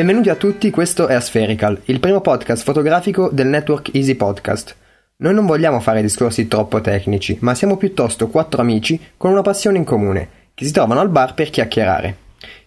Benvenuti 0.00 0.30
a 0.30 0.34
tutti, 0.34 0.70
questo 0.70 1.08
è 1.08 1.14
Aspherical, 1.14 1.78
il 1.84 2.00
primo 2.00 2.22
podcast 2.22 2.64
fotografico 2.64 3.28
del 3.30 3.48
network 3.48 3.94
Easy 3.94 4.14
Podcast. 4.14 4.74
Noi 5.16 5.34
non 5.34 5.44
vogliamo 5.44 5.78
fare 5.78 6.00
discorsi 6.00 6.48
troppo 6.48 6.80
tecnici, 6.80 7.36
ma 7.42 7.54
siamo 7.54 7.76
piuttosto 7.76 8.28
quattro 8.28 8.62
amici 8.62 8.98
con 9.18 9.30
una 9.30 9.42
passione 9.42 9.76
in 9.76 9.84
comune, 9.84 10.28
che 10.54 10.64
si 10.64 10.72
trovano 10.72 11.00
al 11.00 11.10
bar 11.10 11.34
per 11.34 11.50
chiacchierare. 11.50 12.16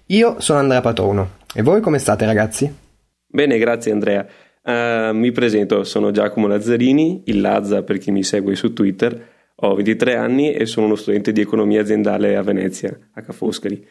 Io 0.06 0.40
sono 0.42 0.60
Andrea 0.60 0.82
Patrono, 0.82 1.38
e 1.56 1.64
voi 1.64 1.82
come 1.82 1.98
state 1.98 2.24
ragazzi? 2.24 2.72
Bene, 3.26 3.58
grazie 3.58 3.92
Andrea. 3.92 4.28
Uh, 4.62 5.16
mi 5.16 5.32
presento, 5.32 5.84
sono 5.84 6.12
Giacomo 6.12 6.46
Lazzarini, 6.46 7.24
il 7.26 7.42
Lazza 7.42 7.82
per 7.82 7.98
chi 7.98 8.12
mi 8.12 8.22
segue 8.22 8.54
su 8.54 8.74
Twitter, 8.74 9.30
ho 9.56 9.74
23 9.74 10.16
anni 10.16 10.54
e 10.54 10.68
sono 10.68 10.86
uno 10.86 10.96
studente 10.96 11.32
di 11.32 11.42
economia 11.42 11.82
aziendale 11.82 12.36
a 12.36 12.44
Venezia, 12.44 12.96
a 13.12 13.24
Ca' 13.24 13.34
Foscari. 13.34 13.84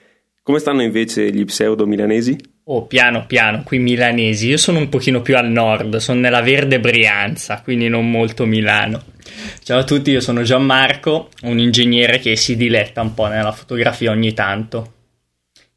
Come 0.45 0.59
stanno 0.59 0.83
invece 0.83 1.31
gli 1.31 1.45
pseudo 1.45 1.87
milanesi? 1.87 2.37
Oh, 2.65 2.87
piano 2.87 3.27
piano, 3.27 3.63
qui 3.63 3.79
milanesi. 3.79 4.49
Io 4.49 4.57
sono 4.57 4.79
un 4.79 4.89
pochino 4.89 5.23
più 5.23 5.37
al 5.37 5.49
nord, 5.49 5.99
sono 5.99 6.19
nella 6.19 6.43
verde 6.43 6.81
Brianza, 6.81 7.61
quindi 7.63 7.89
non 7.89 8.11
molto 8.11 8.45
Milano. 8.45 9.05
Ciao 9.63 9.79
a 9.79 9.85
tutti, 9.85 10.11
io 10.11 10.21
sono 10.21 10.43
Gianmarco, 10.43 11.29
un 11.43 11.61
ingegnere 11.61 12.19
che 12.19 12.35
si 12.35 12.57
diletta 12.57 13.03
un 13.03 13.15
po' 13.15 13.29
nella 13.29 13.53
fotografia 13.53 14.11
ogni 14.11 14.33
tanto. 14.35 14.95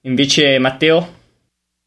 Invece 0.02 0.58
Matteo, 0.58 1.14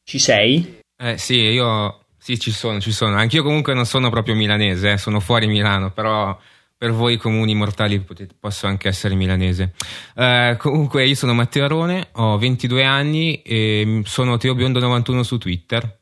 ci 0.04 0.20
sei? 0.20 0.78
Eh 0.96 1.18
sì, 1.18 1.34
io 1.34 2.04
sì, 2.16 2.38
ci 2.38 2.52
sono, 2.52 2.78
ci 2.78 2.92
sono. 2.92 3.16
Anch'io 3.16 3.42
comunque 3.42 3.74
non 3.74 3.86
sono 3.86 4.08
proprio 4.08 4.36
milanese, 4.36 4.92
eh, 4.92 4.98
sono 4.98 5.18
fuori 5.18 5.48
Milano, 5.48 5.90
però 5.90 6.36
per 6.78 6.92
voi 6.92 7.16
comuni 7.16 7.56
mortali 7.56 7.98
potete, 7.98 8.34
posso 8.38 8.68
anche 8.68 8.86
essere 8.86 9.16
milanese. 9.16 9.72
Eh, 10.14 10.54
comunque 10.58 11.04
io 11.04 11.16
sono 11.16 11.34
Matteo 11.34 11.64
Arone, 11.64 12.08
ho 12.12 12.38
22 12.38 12.84
anni 12.84 13.42
e 13.42 14.02
sono 14.04 14.36
Teo 14.36 14.54
Biondo 14.54 14.78
91 14.78 15.24
su 15.24 15.38
Twitter. 15.38 15.98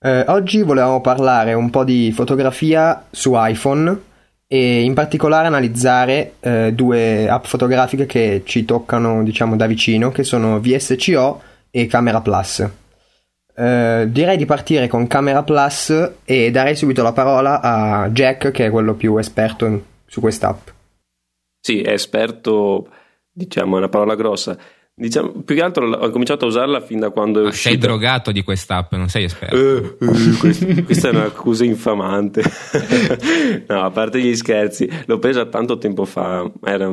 Eh, 0.00 0.24
oggi 0.26 0.62
volevamo 0.62 1.00
parlare 1.00 1.54
un 1.54 1.70
po' 1.70 1.84
di 1.84 2.10
fotografia 2.12 3.06
su 3.10 3.32
iPhone 3.36 4.00
e 4.48 4.82
in 4.82 4.94
particolare 4.94 5.46
analizzare 5.46 6.34
eh, 6.40 6.72
due 6.74 7.28
app 7.28 7.44
fotografiche 7.44 8.04
che 8.04 8.42
ci 8.44 8.64
toccano 8.64 9.22
diciamo 9.22 9.54
da 9.54 9.66
vicino 9.66 10.10
che 10.10 10.24
sono 10.24 10.60
VSCO 10.60 11.42
e 11.70 11.86
Camera 11.86 12.20
Plus. 12.20 12.68
Uh, 13.56 14.06
direi 14.06 14.36
di 14.36 14.46
partire 14.46 14.88
con 14.88 15.06
Camera 15.06 15.44
Plus 15.44 16.12
e 16.24 16.50
darei 16.50 16.74
subito 16.74 17.02
la 17.02 17.12
parola 17.12 17.60
a 17.60 18.08
Jack, 18.10 18.50
che 18.50 18.66
è 18.66 18.70
quello 18.70 18.94
più 18.94 19.16
esperto 19.16 19.84
su 20.06 20.20
quest'app. 20.20 20.68
Sì, 21.60 21.80
è 21.80 21.92
esperto, 21.92 22.88
diciamo, 23.30 23.76
è 23.76 23.78
una 23.78 23.88
parola 23.88 24.16
grossa. 24.16 24.58
Diciamo, 24.96 25.42
più 25.42 25.56
che 25.56 25.60
altro 25.60 25.90
ho 25.90 26.10
cominciato 26.10 26.44
a 26.44 26.48
usarla 26.48 26.80
fin 26.80 27.00
da 27.00 27.10
quando 27.10 27.40
è 27.40 27.46
ah, 27.46 27.48
uscita. 27.48 27.70
Sei 27.70 27.78
drogato 27.78 28.30
di 28.30 28.44
quest'app, 28.44 28.92
non 28.92 29.08
sei 29.08 29.24
esperto. 29.24 29.56
Uh, 29.56 30.04
uh, 30.04 30.36
questa, 30.38 30.82
questa 30.84 31.08
è 31.08 31.10
un'accusa 31.10 31.64
infamante. 31.64 32.42
no, 33.66 33.82
a 33.82 33.90
parte 33.90 34.20
gli 34.20 34.36
scherzi, 34.36 34.88
l'ho 35.06 35.18
presa 35.18 35.46
tanto 35.46 35.78
tempo 35.78 36.04
fa. 36.04 36.48
Era 36.62 36.88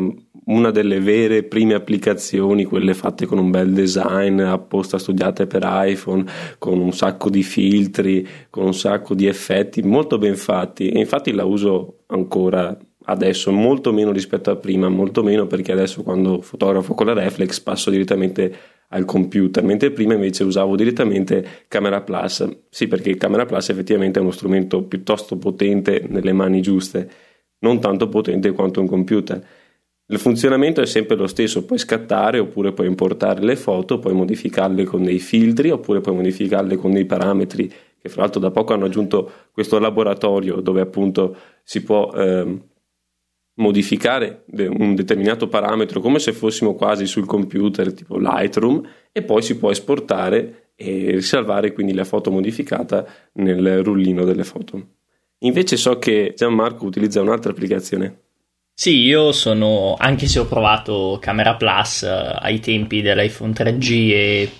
una 0.45 0.71
delle 0.71 0.99
vere 0.99 1.43
prime 1.43 1.75
applicazioni, 1.75 2.63
quelle 2.63 2.95
fatte 2.95 3.27
con 3.27 3.37
un 3.37 3.51
bel 3.51 3.71
design, 3.71 4.39
apposta 4.39 4.97
studiate 4.97 5.45
per 5.45 5.61
iPhone, 5.63 6.25
con 6.57 6.79
un 6.79 6.93
sacco 6.93 7.29
di 7.29 7.43
filtri, 7.43 8.27
con 8.49 8.65
un 8.65 8.73
sacco 8.73 9.13
di 9.13 9.27
effetti 9.27 9.83
molto 9.83 10.17
ben 10.17 10.35
fatti. 10.35 10.89
E 10.89 10.97
infatti 10.97 11.31
la 11.33 11.45
uso 11.45 11.99
ancora 12.07 12.75
adesso 13.11 13.51
molto 13.51 13.93
meno 13.93 14.11
rispetto 14.11 14.51
a 14.51 14.55
prima, 14.55 14.89
molto 14.89 15.23
meno 15.23 15.47
perché 15.47 15.71
adesso 15.71 16.03
quando 16.03 16.41
fotografo 16.41 16.93
con 16.93 17.05
la 17.05 17.13
reflex 17.13 17.59
passo 17.59 17.89
direttamente 17.89 18.53
al 18.89 19.05
computer, 19.05 19.63
mentre 19.63 19.91
prima 19.91 20.13
invece 20.13 20.43
usavo 20.43 20.75
direttamente 20.75 21.65
Camera 21.67 22.01
Plus. 22.01 22.47
Sì, 22.69 22.87
perché 22.87 23.15
Camera 23.15 23.45
Plus 23.45 23.69
effettivamente 23.69 24.19
è 24.19 24.21
uno 24.21 24.31
strumento 24.31 24.83
piuttosto 24.83 25.37
potente 25.37 26.05
nelle 26.07 26.33
mani 26.33 26.61
giuste, 26.61 27.09
non 27.59 27.79
tanto 27.79 28.09
potente 28.09 28.51
quanto 28.51 28.81
un 28.81 28.87
computer. 28.87 29.45
Il 30.07 30.19
funzionamento 30.19 30.81
è 30.81 30.85
sempre 30.85 31.15
lo 31.15 31.27
stesso, 31.27 31.63
puoi 31.63 31.79
scattare 31.79 32.37
oppure 32.37 32.73
puoi 32.73 32.87
importare 32.87 33.41
le 33.41 33.55
foto, 33.55 33.99
puoi 33.99 34.13
modificarle 34.13 34.83
con 34.83 35.03
dei 35.03 35.19
filtri 35.19 35.69
oppure 35.69 36.01
puoi 36.01 36.15
modificarle 36.15 36.75
con 36.75 36.91
dei 36.91 37.05
parametri 37.05 37.71
che 38.01 38.09
fra 38.09 38.21
l'altro 38.21 38.41
da 38.41 38.49
poco 38.49 38.73
hanno 38.73 38.85
aggiunto 38.85 39.31
questo 39.51 39.77
laboratorio 39.77 40.55
dove 40.55 40.81
appunto 40.81 41.35
si 41.63 41.83
può 41.83 42.11
eh, 42.13 42.59
modificare 43.55 44.45
un 44.51 44.95
determinato 44.95 45.47
parametro 45.47 45.99
come 45.99 46.19
se 46.19 46.33
fossimo 46.33 46.73
quasi 46.73 47.05
sul 47.05 47.25
computer 47.25 47.93
tipo 47.93 48.17
Lightroom 48.17 48.81
e 49.11 49.23
poi 49.23 49.41
si 49.41 49.57
può 49.57 49.71
esportare 49.71 50.71
e 50.75 51.11
risalvare 51.11 51.73
quindi 51.73 51.93
la 51.93 52.05
foto 52.05 52.31
modificata 52.31 53.05
nel 53.33 53.83
rullino 53.83 54.23
delle 54.23 54.43
foto. 54.43 54.87
Invece 55.39 55.75
so 55.77 55.97
che 55.97 56.33
Gianmarco 56.35 56.85
utilizza 56.85 57.21
un'altra 57.21 57.51
applicazione. 57.51 58.19
Sì, 58.73 58.97
io 58.99 59.31
sono, 59.31 59.95
anche 59.97 60.27
se 60.27 60.39
ho 60.39 60.45
provato 60.45 61.17
Camera 61.21 61.55
Plus 61.55 62.03
eh, 62.03 62.09
ai 62.09 62.59
tempi 62.59 63.01
dell'iPhone 63.01 63.51
3G 63.51 64.11
e 64.11 64.51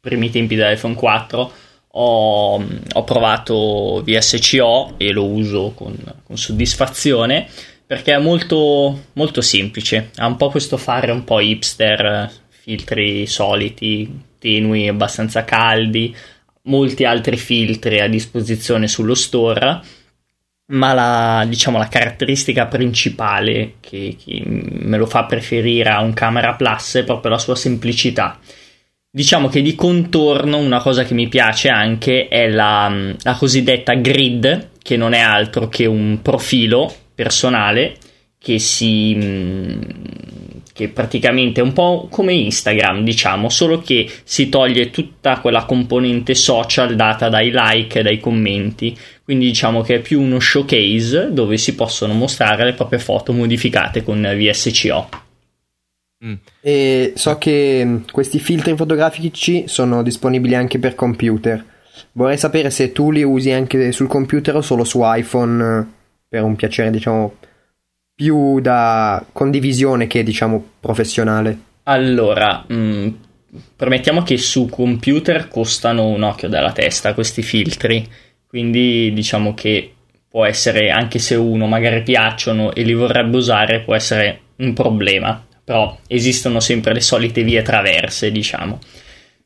primi 0.00 0.30
tempi 0.30 0.54
dell'iPhone 0.54 0.94
4, 0.94 1.52
ho, 1.88 2.54
ho 2.54 3.04
provato 3.04 4.02
VSCO 4.04 4.94
e 4.96 5.12
lo 5.12 5.26
uso 5.26 5.72
con, 5.74 5.94
con 6.24 6.36
soddisfazione 6.38 7.48
perché 7.86 8.12
è 8.12 8.18
molto, 8.18 9.06
molto 9.12 9.40
semplice. 9.40 10.10
Ha 10.16 10.26
un 10.26 10.36
po' 10.36 10.50
questo 10.50 10.76
fare 10.76 11.12
un 11.12 11.22
po' 11.22 11.40
hipster, 11.40 12.30
filtri 12.48 13.26
soliti, 13.26 14.24
tenui, 14.38 14.88
abbastanza 14.88 15.44
caldi, 15.44 16.14
molti 16.62 17.04
altri 17.04 17.36
filtri 17.36 18.00
a 18.00 18.08
disposizione 18.08 18.88
sullo 18.88 19.14
store. 19.14 19.80
Ma 20.68 20.92
la, 20.94 21.44
diciamo, 21.46 21.78
la 21.78 21.86
caratteristica 21.86 22.66
principale 22.66 23.74
che, 23.78 24.16
che 24.20 24.42
me 24.44 24.96
lo 24.96 25.06
fa 25.06 25.24
preferire 25.24 25.90
a 25.90 26.00
un 26.00 26.12
Camera 26.12 26.54
Plus 26.54 26.96
è 26.96 27.04
proprio 27.04 27.30
la 27.30 27.38
sua 27.38 27.54
semplicità. 27.54 28.40
Diciamo 29.08 29.48
che 29.48 29.62
di 29.62 29.76
contorno 29.76 30.58
una 30.58 30.80
cosa 30.80 31.04
che 31.04 31.14
mi 31.14 31.28
piace 31.28 31.68
anche 31.68 32.26
è 32.26 32.48
la, 32.48 32.92
la 33.22 33.34
cosiddetta 33.34 33.94
grid, 33.94 34.70
che 34.82 34.96
non 34.96 35.12
è 35.12 35.20
altro 35.20 35.68
che 35.68 35.86
un 35.86 36.18
profilo 36.20 36.92
personale 37.16 37.96
che 38.38 38.60
si 38.60 39.16
mm, 39.16 39.80
che 40.76 40.88
praticamente 40.90 41.62
è 41.62 41.64
un 41.64 41.72
po' 41.72 42.06
come 42.10 42.34
Instagram, 42.34 43.02
diciamo, 43.02 43.48
solo 43.48 43.80
che 43.80 44.10
si 44.24 44.50
toglie 44.50 44.90
tutta 44.90 45.40
quella 45.40 45.64
componente 45.64 46.34
social 46.34 46.94
data 46.94 47.30
dai 47.30 47.50
like 47.50 48.00
e 48.00 48.02
dai 48.02 48.20
commenti. 48.20 48.94
Quindi 49.24 49.46
diciamo 49.46 49.80
che 49.80 49.94
è 49.94 50.00
più 50.00 50.20
uno 50.20 50.38
showcase 50.38 51.32
dove 51.32 51.56
si 51.56 51.74
possono 51.74 52.12
mostrare 52.12 52.66
le 52.66 52.74
proprie 52.74 52.98
foto 52.98 53.32
modificate 53.32 54.04
con 54.04 54.20
VSCO. 54.20 55.08
Mm. 56.26 56.34
E 56.60 57.12
so 57.16 57.38
che 57.38 57.82
mm, 57.82 57.96
questi 58.12 58.38
filtri 58.38 58.76
fotografici 58.76 59.64
sono 59.68 60.02
disponibili 60.02 60.54
anche 60.54 60.78
per 60.78 60.94
computer. 60.94 61.64
Vorrei 62.12 62.36
sapere 62.36 62.68
se 62.68 62.92
tu 62.92 63.10
li 63.10 63.22
usi 63.22 63.50
anche 63.50 63.92
sul 63.92 64.08
computer 64.08 64.56
o 64.56 64.60
solo 64.60 64.84
su 64.84 65.00
iPhone 65.02 65.94
per 66.36 66.44
un 66.44 66.54
piacere, 66.54 66.90
diciamo, 66.90 67.36
più 68.14 68.60
da 68.60 69.24
condivisione 69.32 70.06
che, 70.06 70.22
diciamo, 70.22 70.72
professionale? 70.80 71.58
Allora, 71.84 72.62
mh, 72.68 72.74
mm, 72.74 73.08
premettiamo 73.74 74.22
che 74.22 74.36
su 74.36 74.68
computer 74.68 75.48
costano 75.48 76.06
un 76.06 76.22
occhio 76.22 76.48
dalla 76.48 76.72
testa 76.72 77.14
questi 77.14 77.40
filtri, 77.40 78.06
quindi 78.46 79.12
diciamo 79.14 79.54
che 79.54 79.92
può 80.28 80.44
essere, 80.44 80.90
anche 80.90 81.18
se 81.18 81.36
uno 81.36 81.66
magari 81.66 82.02
piacciono 82.02 82.74
e 82.74 82.82
li 82.82 82.92
vorrebbe 82.92 83.38
usare, 83.38 83.80
può 83.80 83.94
essere 83.94 84.40
un 84.56 84.74
problema, 84.74 85.42
però 85.64 85.96
esistono 86.06 86.60
sempre 86.60 86.92
le 86.92 87.00
solite 87.00 87.42
vie 87.42 87.62
traverse, 87.62 88.30
diciamo. 88.30 88.78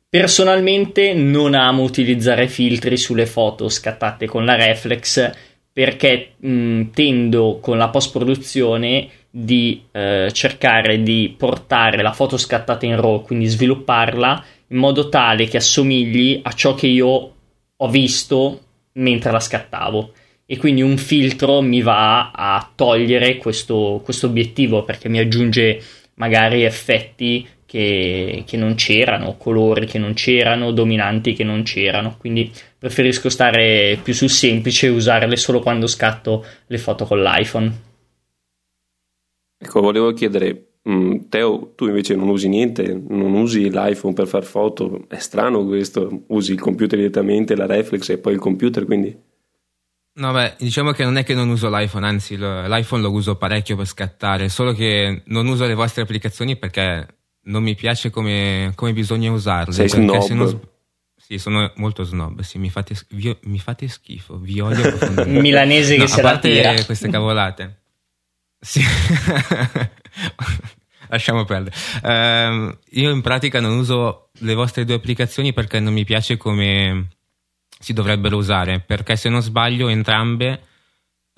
Personalmente 0.08 1.14
non 1.14 1.54
amo 1.54 1.84
utilizzare 1.84 2.48
filtri 2.48 2.96
sulle 2.96 3.26
foto 3.26 3.69
scattate 3.69 4.26
con 4.26 4.44
la 4.44 4.56
reflex 4.56 5.31
perché 5.72 6.32
mh, 6.37 6.90
tendo 6.93 7.58
con 7.61 7.78
la 7.78 7.88
post 7.88 8.12
produzione 8.12 9.08
di 9.31 9.82
eh, 9.93 10.28
cercare 10.32 11.02
di 11.02 11.34
portare 11.37 12.02
la 12.02 12.12
foto 12.12 12.37
scattata 12.37 12.84
in 12.87 13.00
RAW, 13.00 13.22
quindi 13.22 13.46
svilupparla 13.46 14.44
in 14.69 14.76
modo 14.76 15.08
tale 15.08 15.46
che 15.46 15.58
assomigli 15.58 16.40
a 16.43 16.52
ciò 16.52 16.75
che 16.75 16.87
io 16.87 17.34
ho 17.76 17.88
visto 17.88 18.61
mentre 18.94 19.31
la 19.31 19.40
scattavo. 19.40 20.12
E 20.46 20.56
quindi 20.56 20.82
un 20.82 20.96
filtro 20.96 21.62
mi 21.62 21.81
va 21.81 22.32
a 22.32 22.73
togliere 22.75 23.37
questo, 23.37 24.00
questo 24.02 24.26
obiettivo 24.26 24.82
perché 24.82 25.08
mi 25.08 25.20
aggiunge 25.20 25.81
magari 26.14 26.64
effetti 26.64 27.46
che, 27.70 28.43
che, 28.44 28.56
non 28.56 28.75
c'erano, 28.75 29.37
colori 29.37 29.87
che 29.87 30.00
non 30.00 30.12
c'erano, 30.12 30.72
dominanti 30.72 31.34
che 31.34 31.44
non 31.44 31.62
c'erano. 31.62 32.17
Quindi 32.19 32.50
preferisco 32.76 33.28
stare 33.28 33.96
più 34.02 34.12
sul 34.12 34.28
semplice 34.28 34.87
e 34.87 34.90
usarle 34.90 35.37
solo 35.37 35.61
quando 35.61 35.87
scatto 35.87 36.44
le 36.67 36.78
foto 36.78 37.05
con 37.05 37.22
l'iPhone. 37.22 37.72
Ecco, 39.56 39.81
volevo 39.81 40.12
chiedere, 40.14 40.70
Mm, 40.88 41.28
Teo, 41.28 41.75
tu 41.76 41.87
invece 41.87 42.17
non 42.17 42.28
usi 42.28 42.49
niente, 42.49 43.00
non 43.06 43.34
usi 43.34 43.70
l'iPhone 43.70 44.14
per 44.14 44.26
fare 44.26 44.46
foto, 44.46 45.05
è 45.08 45.19
strano 45.19 45.64
questo, 45.66 46.25
usi 46.28 46.52
il 46.52 46.61
computer 46.61 46.99
direttamente, 46.99 47.55
la 47.55 47.66
reflex 47.66 48.08
e 48.08 48.19
poi 48.19 48.32
il 48.32 48.38
computer, 48.38 48.87
quindi... 48.87 49.14
No, 50.14 50.32
beh, 50.32 50.56
diciamo 50.58 50.93
che 50.93 51.05
non 51.05 51.19
è 51.19 51.23
che 51.23 51.34
non 51.34 51.50
uso 51.50 51.69
l'iPhone, 51.69 52.06
anzi 52.06 52.37
l'iPhone 52.37 53.02
lo 53.02 53.11
uso 53.11 53.37
parecchio 53.37 53.76
per 53.76 53.87
scattare, 53.87 54.49
solo 54.49 54.73
che 54.73 55.23
non 55.26 55.46
uso 55.46 55.66
le 55.66 55.75
vostre 55.75 56.02
applicazioni 56.02 56.56
perché 56.56 57.19
non 57.42 57.62
mi 57.62 57.75
piace 57.75 58.10
come, 58.10 58.72
come 58.75 58.92
bisogna 58.92 59.31
usarle. 59.31 59.72
Sei 59.72 59.88
snob. 59.88 60.20
Se 60.20 60.34
non, 60.34 60.60
sì, 61.16 61.38
sono 61.38 61.72
molto 61.76 62.02
snob, 62.02 62.40
sì, 62.40 62.58
mi 62.58 62.70
fate, 62.70 62.96
vi, 63.10 63.37
mi 63.42 63.58
fate 63.58 63.88
schifo, 63.88 64.37
vi 64.38 64.60
odio 64.60 64.82
profondamente. 64.82 65.40
Milanese 65.40 65.94
che 65.94 66.00
no, 66.00 66.06
se 66.06 66.20
a 66.20 66.22
parte 66.22 66.54
la 66.54 66.70
tira. 66.70 66.84
queste 66.84 67.08
cavolate. 67.12 67.82
Sì. 68.58 68.82
Lasciamo 71.08 71.44
perdere. 71.44 71.75
Uh, 72.02 72.76
io 72.90 73.10
in 73.10 73.20
pratica 73.20 73.60
non 73.60 73.78
uso 73.78 74.31
le 74.40 74.54
vostre 74.54 74.84
due 74.84 74.96
applicazioni 74.96 75.52
perché 75.52 75.81
non 75.81 75.92
mi 75.92 76.04
piace 76.04 76.37
come 76.37 77.08
si 77.78 77.92
dovrebbero 77.92 78.37
usare, 78.37 78.81
perché 78.81 79.16
se 79.16 79.28
non 79.28 79.42
sbaglio 79.42 79.88
entrambe 79.88 80.69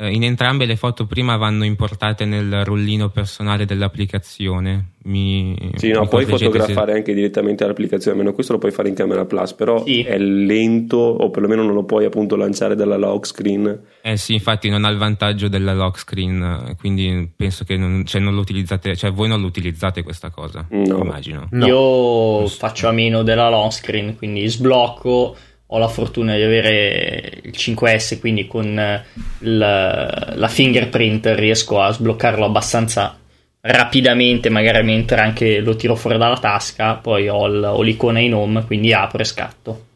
in 0.09 0.25
entrambe 0.25 0.65
le 0.67 0.77
foto 0.77 1.07
prima 1.07 1.37
vanno 1.37 1.65
importate 1.65 2.25
nel 2.25 2.65
rullino 2.65 3.09
personale 3.11 3.65
dell'applicazione. 3.65 4.91
Mi, 5.05 5.73
sì, 5.75 5.91
no, 5.91 6.07
puoi 6.07 6.25
fotografare 6.25 6.93
se... 6.93 6.99
anche 6.99 7.13
direttamente 7.13 7.65
dall'applicazione, 7.65 8.17
almeno 8.17 8.35
questo 8.35 8.53
lo 8.53 8.59
puoi 8.59 8.71
fare 8.71 8.89
in 8.89 8.95
Camera 8.95 9.25
Plus, 9.25 9.53
però 9.55 9.85
sì. 9.85 10.03
è 10.03 10.17
lento 10.17 10.97
o 10.97 11.29
perlomeno 11.31 11.65
non 11.65 11.75
lo 11.75 11.85
puoi 11.85 12.05
appunto 12.05 12.37
lanciare 12.37 12.77
dalla 12.77 12.97
lock 12.97 13.27
screen. 13.27 13.81
Eh 14.01 14.17
sì, 14.17 14.35
infatti 14.35 14.69
non 14.69 14.85
ha 14.85 14.89
il 14.91 14.99
vantaggio 14.99 15.49
della 15.49 15.75
lock 15.75 15.99
screen, 15.99 16.77
quindi 16.79 17.31
penso 17.35 17.65
che 17.65 17.77
non, 17.77 18.05
cioè 18.07 18.21
non 18.21 18.35
lo 18.35 18.41
utilizzate, 18.41 18.95
cioè 18.95 19.11
voi 19.11 19.29
non 19.29 19.41
lo 19.41 19.47
utilizzate 19.47 20.05
questa 20.05 20.31
cosa, 20.31 20.65
no. 20.71 20.99
immagino. 20.99 21.49
No. 21.51 21.67
Io 21.67 22.47
faccio 22.47 22.87
a 22.87 22.93
meno 22.93 23.25
della 23.25 23.51
lock 23.51 23.73
screen, 23.73 24.17
quindi 24.17 24.49
sblocco 24.49 25.37
ho 25.75 25.79
la 25.79 25.89
fortuna 25.89 26.37
di 26.37 26.43
avere 26.43 27.41
il 27.45 27.55
5S, 27.57 28.21
quindi 28.21 28.47
con 28.47 28.75
la, 28.75 30.33
la 30.35 30.49
fingerprint 30.49 31.33
riesco 31.35 31.81
a 31.81 31.91
sbloccarlo 31.91 32.45
abbastanza 32.45 33.19
rapidamente, 33.63 34.51
magari 34.51 34.83
mentre 34.85 35.21
anche 35.21 35.61
lo 35.61 35.75
tiro 35.75 35.95
fuori 35.95 36.19
dalla 36.19 36.37
tasca, 36.37 36.97
poi 36.97 37.29
ho, 37.29 37.47
l- 37.47 37.65
ho 37.65 37.81
l'icona 37.81 38.19
in 38.19 38.35
home, 38.35 38.67
quindi 38.67 38.93
apro 38.93 39.23
e 39.23 39.25
scatto. 39.25 39.87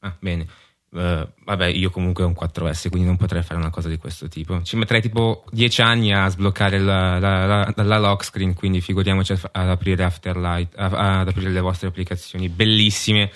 Ah, 0.00 0.14
bene. 0.20 0.46
Uh, 0.92 1.26
vabbè, 1.46 1.66
io 1.66 1.90
comunque 1.90 2.22
ho 2.22 2.26
un 2.28 2.36
4S, 2.38 2.90
quindi 2.90 3.08
non 3.08 3.16
potrei 3.16 3.42
fare 3.42 3.58
una 3.58 3.70
cosa 3.70 3.88
di 3.88 3.96
questo 3.96 4.28
tipo. 4.28 4.62
Ci 4.62 4.76
metterei 4.76 5.00
tipo 5.00 5.44
10 5.50 5.80
anni 5.80 6.12
a 6.14 6.28
sbloccare 6.28 6.78
la, 6.78 7.18
la, 7.18 7.46
la, 7.46 7.72
la 7.74 7.98
lock 7.98 8.24
screen, 8.24 8.54
quindi 8.54 8.80
figuriamoci 8.80 9.32
ad 9.32 9.68
aprire 9.68 10.04
Afterlight, 10.04 10.74
ad 10.76 11.26
aprire 11.26 11.50
le 11.50 11.60
vostre 11.60 11.88
applicazioni 11.88 12.48
bellissime 12.50 13.30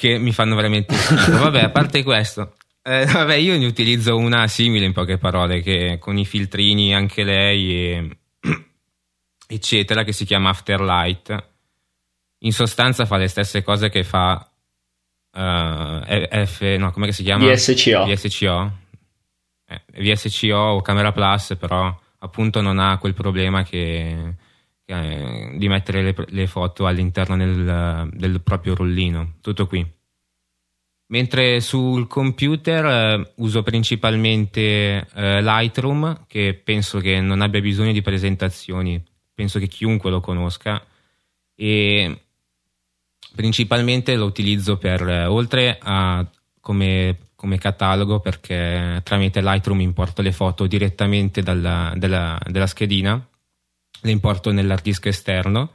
che 0.00 0.16
mi 0.16 0.32
fanno 0.32 0.54
veramente 0.54 0.94
schifo. 0.94 1.32
Vabbè, 1.32 1.60
a 1.60 1.68
parte 1.68 2.02
questo, 2.02 2.54
eh, 2.82 3.04
vabbè, 3.04 3.34
io 3.34 3.58
ne 3.58 3.66
utilizzo 3.66 4.16
una 4.16 4.46
simile 4.46 4.86
in 4.86 4.94
poche 4.94 5.18
parole, 5.18 5.60
che 5.60 5.98
con 6.00 6.16
i 6.16 6.24
filtrini 6.24 6.94
anche 6.94 7.22
lei, 7.22 7.92
e, 7.92 8.18
eccetera, 9.46 10.02
che 10.02 10.12
si 10.12 10.24
chiama 10.24 10.48
Afterlight. 10.48 11.48
In 12.38 12.52
sostanza 12.52 13.04
fa 13.04 13.18
le 13.18 13.28
stesse 13.28 13.62
cose 13.62 13.90
che 13.90 14.02
fa 14.02 14.50
uh, 15.32 16.46
F, 16.46 16.76
no, 16.78 16.92
come 16.92 17.12
si 17.12 17.22
chiama? 17.22 17.52
VSCO. 17.52 18.06
VSCO. 18.06 18.72
Eh, 19.68 20.14
VSCO 20.14 20.56
o 20.56 20.80
Camera 20.80 21.12
Plus, 21.12 21.56
però 21.58 21.94
appunto 22.20 22.62
non 22.62 22.78
ha 22.78 22.96
quel 22.96 23.12
problema 23.12 23.64
che 23.64 24.34
eh, 24.90 25.52
di 25.54 25.68
mettere 25.68 26.02
le, 26.02 26.14
le 26.28 26.46
foto 26.48 26.86
all'interno 26.86 27.36
del, 27.36 28.10
del, 28.12 28.40
proprio 28.40 28.74
rollino. 28.74 29.34
Tutto 29.40 29.66
qui. 29.66 29.86
Mentre 31.06 31.60
sul 31.60 32.06
computer 32.08 32.84
eh, 32.84 33.32
uso 33.36 33.62
principalmente 33.62 35.06
eh, 35.14 35.42
Lightroom, 35.42 36.24
che 36.26 36.60
penso 36.62 36.98
che 36.98 37.20
non 37.20 37.40
abbia 37.40 37.60
bisogno 37.60 37.92
di 37.92 38.02
presentazioni, 38.02 39.00
penso 39.32 39.58
che 39.60 39.68
chiunque 39.68 40.10
lo 40.10 40.20
conosca, 40.20 40.84
e 41.54 42.20
principalmente 43.34 44.16
lo 44.16 44.24
utilizzo 44.24 44.76
per, 44.76 45.08
eh, 45.08 45.26
oltre 45.26 45.78
a 45.80 46.26
come, 46.60 47.16
come, 47.36 47.58
catalogo, 47.58 48.18
perché 48.18 49.00
tramite 49.04 49.40
Lightroom 49.40 49.80
importo 49.80 50.20
le 50.20 50.32
foto 50.32 50.66
direttamente 50.66 51.42
dalla, 51.42 51.92
della, 51.96 52.38
della 52.48 52.66
schedina 52.66 53.24
le 54.02 54.10
importo 54.10 54.52
nell'hard 54.52 54.82
disk 54.82 55.06
esterno. 55.06 55.72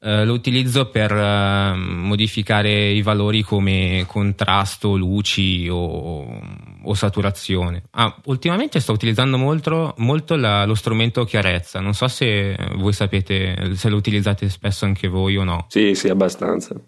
Uh, 0.00 0.22
lo 0.24 0.32
utilizzo 0.32 0.90
per 0.90 1.12
uh, 1.12 1.76
modificare 1.76 2.90
i 2.90 3.02
valori 3.02 3.42
come 3.42 4.04
contrasto, 4.06 4.96
luci 4.96 5.68
o, 5.68 6.40
o 6.84 6.94
saturazione. 6.94 7.82
Ah, 7.90 8.16
ultimamente 8.26 8.78
sto 8.78 8.92
utilizzando 8.92 9.36
molto, 9.36 9.94
molto 9.98 10.36
la, 10.36 10.64
lo 10.66 10.76
strumento 10.76 11.24
chiarezza. 11.24 11.80
Non 11.80 11.94
so 11.94 12.06
se 12.06 12.56
voi 12.76 12.92
sapete 12.92 13.74
se 13.74 13.88
lo 13.88 13.96
utilizzate 13.96 14.48
spesso 14.48 14.84
anche 14.84 15.08
voi 15.08 15.36
o 15.36 15.42
no. 15.42 15.66
Sì, 15.68 15.96
sì, 15.96 16.08
abbastanza. 16.08 16.80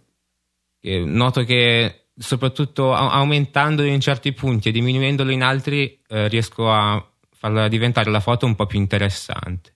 E 0.81 1.01
noto 1.01 1.43
che 1.43 2.11
soprattutto 2.17 2.95
aumentandolo 2.95 3.89
in 3.89 4.01
certi 4.01 4.33
punti 4.33 4.69
e 4.69 4.73
diminuendolo 4.73 5.31
in 5.31 5.43
altri 5.43 6.01
eh, 6.07 6.29
riesco 6.29 6.71
a 6.71 7.05
farla 7.33 7.69
diventare 7.69 8.11
la 8.11 8.21
foto 8.21 8.47
un 8.47 8.55
po' 8.55 8.67
più 8.67 8.79
interessante. 8.79 9.75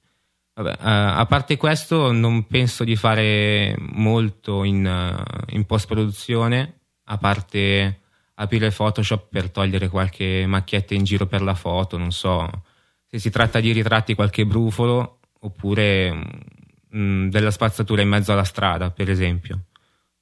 Vabbè, 0.55 0.71
uh, 0.71 1.19
a 1.19 1.27
parte 1.27 1.57
questo, 1.57 2.13
non 2.13 2.47
penso 2.47 2.85
di 2.85 2.95
fare 2.95 3.75
molto 3.79 4.63
in, 4.63 4.87
uh, 4.87 5.55
in 5.55 5.65
post 5.67 5.87
produzione, 5.87 6.81
a 7.05 7.19
parte 7.19 8.01
aprire 8.35 8.71
Photoshop 8.71 9.29
per 9.31 9.51
togliere 9.51 9.89
qualche 9.89 10.47
macchietta 10.47 10.95
in 10.95 11.05
giro 11.05 11.27
per 11.27 11.43
la 11.43 11.55
foto, 11.55 11.97
non 11.99 12.13
so 12.13 12.49
se 13.15 13.21
si 13.21 13.31
tratta 13.31 13.61
di 13.61 13.71
ritratti 13.71 14.15
qualche 14.15 14.45
brufolo 14.45 15.21
oppure 15.41 16.13
mh, 16.13 16.27
mm, 16.97 17.29
della 17.29 17.53
spazzatura 17.53 18.03
in 18.03 18.09
mezzo 18.09 18.33
alla 18.33 18.43
strada, 18.43 18.91
per 18.91 19.09
esempio. 19.09 19.67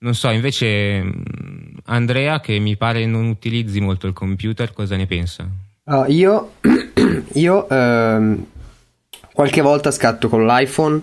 Non 0.00 0.14
so, 0.14 0.28
invece 0.28 1.02
mm, 1.02 1.76
Andrea, 1.84 2.40
che 2.40 2.58
mi 2.58 2.76
pare 2.76 3.06
non 3.06 3.26
utilizzi 3.26 3.80
molto 3.80 4.06
il 4.06 4.12
computer, 4.12 4.72
cosa 4.72 4.96
ne 4.96 5.06
pensa? 5.06 5.48
Uh, 5.84 6.04
io, 6.08 6.52
io 7.32 7.68
ehm, 7.68 8.46
Qualche 9.32 9.60
volta 9.60 9.90
scatto 9.90 10.28
con 10.28 10.46
l'iPhone, 10.46 11.00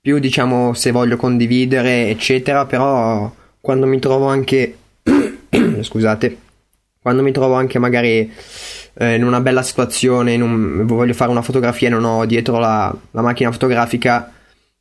più 0.00 0.18
diciamo 0.18 0.74
se 0.74 0.90
voglio 0.90 1.16
condividere, 1.16 2.08
eccetera, 2.08 2.66
però 2.66 3.32
quando 3.60 3.86
mi 3.86 3.98
trovo 3.98 4.26
anche 4.26 4.76
scusate, 5.80 6.38
quando 7.00 7.22
mi 7.22 7.32
trovo 7.32 7.54
anche 7.54 7.78
magari 7.78 8.30
eh, 8.94 9.14
in 9.14 9.24
una 9.24 9.40
bella 9.40 9.62
situazione, 9.62 10.40
un, 10.40 10.84
voglio 10.86 11.14
fare 11.14 11.30
una 11.30 11.42
fotografia 11.42 11.88
e 11.88 11.90
non 11.90 12.04
ho 12.04 12.26
dietro 12.26 12.58
la, 12.58 12.94
la 13.10 13.22
macchina 13.22 13.50
fotografica, 13.50 14.30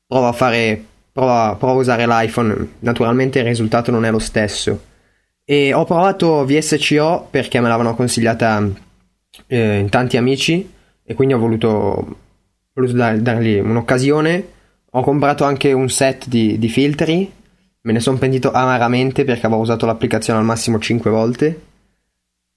provo 0.05 0.27
a 0.27 0.33
fare 0.33 0.86
provo, 1.12 1.55
provo 1.57 1.74
a 1.74 1.77
usare 1.77 2.05
l'iPhone, 2.07 2.74
naturalmente 2.79 3.39
il 3.39 3.45
risultato 3.45 3.91
non 3.91 4.05
è 4.05 4.12
lo 4.12 4.19
stesso. 4.19 4.89
E 5.43 5.74
ho 5.74 5.83
provato 5.86 6.45
VSCO 6.45 7.27
perché 7.29 7.60
me 7.60 7.67
l'avevano 7.67 7.95
consigliata 7.95 8.67
eh, 9.48 9.86
tanti 9.89 10.17
amici 10.17 10.71
e 11.03 11.13
quindi 11.13 11.33
ho 11.33 11.39
voluto 11.39 12.15
voluto 12.73 12.93
dargli 12.93 13.59
un'occasione. 13.59 14.47
Ho 14.91 15.01
comprato 15.03 15.43
anche 15.43 15.71
un 15.71 15.89
set 15.89 16.27
di, 16.27 16.57
di 16.57 16.69
filtri. 16.69 17.31
Me 17.81 17.91
ne 17.91 17.99
sono 17.99 18.17
pentito 18.17 18.51
amaramente 18.51 19.23
perché 19.23 19.45
avevo 19.45 19.61
usato 19.61 19.85
l'applicazione 19.85 20.39
al 20.39 20.45
massimo 20.45 20.79
5 20.79 21.09
volte. 21.09 21.61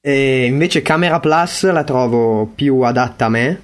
E 0.00 0.44
invece 0.44 0.82
Camera 0.82 1.18
Plus 1.18 1.70
la 1.70 1.84
trovo 1.84 2.46
più 2.54 2.80
adatta 2.80 3.26
a 3.26 3.30
me 3.30 3.60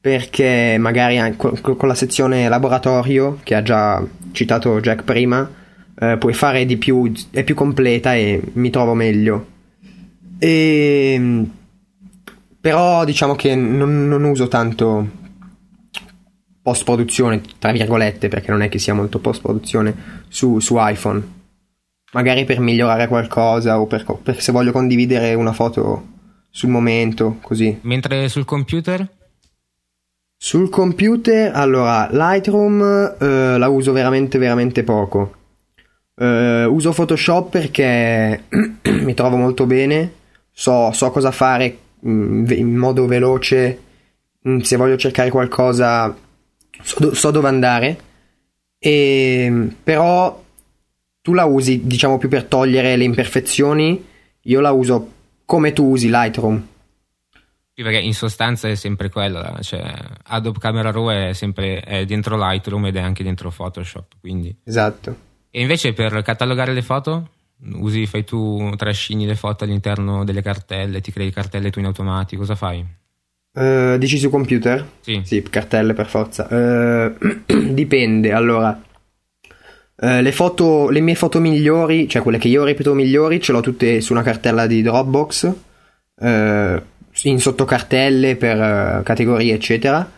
perché 0.00 0.76
magari 0.78 1.36
con, 1.36 1.76
la 1.82 1.94
sezione 1.94 2.48
laboratorio 2.48 3.38
che 3.44 3.54
ha 3.54 3.62
già 3.62 4.04
citato 4.32 4.80
Jack 4.80 5.04
prima 5.04 5.48
eh, 5.96 6.16
puoi 6.16 6.32
fare 6.32 6.64
di 6.64 6.76
più, 6.76 7.12
è 7.30 7.44
più 7.44 7.54
completa 7.54 8.14
e 8.14 8.42
mi 8.54 8.70
trovo 8.70 8.94
meglio. 8.94 9.46
E, 10.38 11.44
però 12.60 13.04
diciamo 13.04 13.36
che 13.36 13.54
non, 13.54 14.08
non 14.08 14.24
uso 14.24 14.48
tanto 14.48 15.20
post 16.62 16.84
produzione, 16.84 17.42
tra 17.58 17.72
virgolette, 17.72 18.28
perché 18.28 18.50
non 18.50 18.62
è 18.62 18.68
che 18.68 18.78
sia 18.78 18.94
molto 18.94 19.18
post 19.18 19.42
produzione 19.42 20.24
su, 20.28 20.60
su 20.60 20.76
iPhone. 20.78 21.40
Magari 22.12 22.44
per 22.44 22.60
migliorare 22.60 23.08
qualcosa 23.08 23.80
o 23.80 23.86
per, 23.86 24.04
per, 24.22 24.40
se 24.40 24.52
voglio 24.52 24.70
condividere 24.70 25.34
una 25.34 25.52
foto 25.52 26.06
sul 26.50 26.68
momento, 26.68 27.38
così. 27.40 27.78
Mentre 27.82 28.28
sul 28.28 28.44
computer? 28.44 29.08
Sul 30.36 30.68
computer, 30.68 31.52
allora, 31.54 32.08
Lightroom 32.10 33.16
eh, 33.18 33.58
la 33.58 33.68
uso 33.68 33.92
veramente, 33.92 34.38
veramente 34.38 34.84
poco. 34.84 35.34
Eh, 36.14 36.64
uso 36.64 36.92
Photoshop 36.92 37.50
perché 37.50 38.44
mi 38.82 39.14
trovo 39.14 39.36
molto 39.36 39.66
bene, 39.66 40.12
so, 40.52 40.92
so 40.92 41.10
cosa 41.10 41.30
fare 41.30 41.78
mh, 42.00 42.10
mm, 42.10 42.50
in 42.50 42.76
modo 42.76 43.06
veloce. 43.06 43.80
Mm, 44.46 44.58
se 44.58 44.76
voglio 44.76 44.96
cercare 44.96 45.30
qualcosa 45.30 46.14
so, 46.82 47.00
do- 47.00 47.14
so 47.14 47.30
dove 47.30 47.48
andare, 47.48 47.98
e, 48.78 49.68
però 49.82 50.42
tu 51.20 51.32
la 51.34 51.44
usi 51.44 51.86
diciamo 51.86 52.18
più 52.18 52.28
per 52.28 52.44
togliere 52.44 52.96
le 52.96 53.04
imperfezioni, 53.04 54.04
io 54.40 54.60
la 54.60 54.72
uso 54.72 55.12
come 55.44 55.72
tu 55.72 55.90
usi 55.90 56.08
Lightroom. 56.08 56.66
Sì, 57.74 57.82
perché 57.82 57.98
in 57.98 58.12
sostanza 58.12 58.68
è 58.68 58.74
sempre 58.74 59.08
quella, 59.08 59.58
cioè 59.62 59.82
Adobe 60.24 60.58
Camera 60.58 60.90
Raw 60.90 61.08
è 61.08 61.32
sempre 61.32 61.80
è 61.80 62.04
dentro 62.04 62.36
Lightroom 62.36 62.86
ed 62.86 62.96
è 62.96 63.00
anche 63.00 63.22
dentro 63.22 63.50
Photoshop, 63.50 64.14
quindi. 64.20 64.54
Esatto. 64.64 65.16
E 65.50 65.60
invece 65.60 65.92
per 65.92 66.22
catalogare 66.22 66.72
le 66.72 66.82
foto? 66.82 67.30
Usi, 67.74 68.06
fai 68.06 68.24
tu, 68.24 68.74
trascini 68.76 69.24
le 69.24 69.36
foto 69.36 69.64
all'interno 69.64 70.24
delle 70.24 70.42
cartelle, 70.42 71.00
ti 71.00 71.12
crei 71.12 71.30
cartelle 71.30 71.70
tu 71.70 71.78
in 71.78 71.86
automatico, 71.86 72.40
cosa 72.40 72.56
fai? 72.56 72.84
Uh, 73.54 73.98
dici 73.98 74.18
su 74.18 74.30
computer? 74.30 74.86
Sì. 75.00 75.20
Sì, 75.24 75.42
cartelle 75.42 75.92
per 75.92 76.06
forza. 76.06 76.46
Uh, 76.48 77.12
dipende, 77.72 78.32
allora. 78.32 78.80
Uh, 79.94 80.20
le 80.20 80.32
foto, 80.32 80.88
le 80.88 81.00
mie 81.00 81.14
foto 81.14 81.38
migliori, 81.38 82.08
cioè 82.08 82.22
quelle 82.22 82.38
che 82.38 82.48
io 82.48 82.64
ripeto 82.64 82.94
migliori, 82.94 83.40
ce 83.40 83.52
l'ho 83.52 83.60
tutte 83.60 84.00
su 84.00 84.12
una 84.12 84.22
cartella 84.22 84.66
di 84.66 84.82
Dropbox, 84.82 85.52
in 86.22 87.40
sottocartelle 87.40 88.36
per 88.36 89.02
categorie, 89.02 89.54
eccetera. 89.54 90.10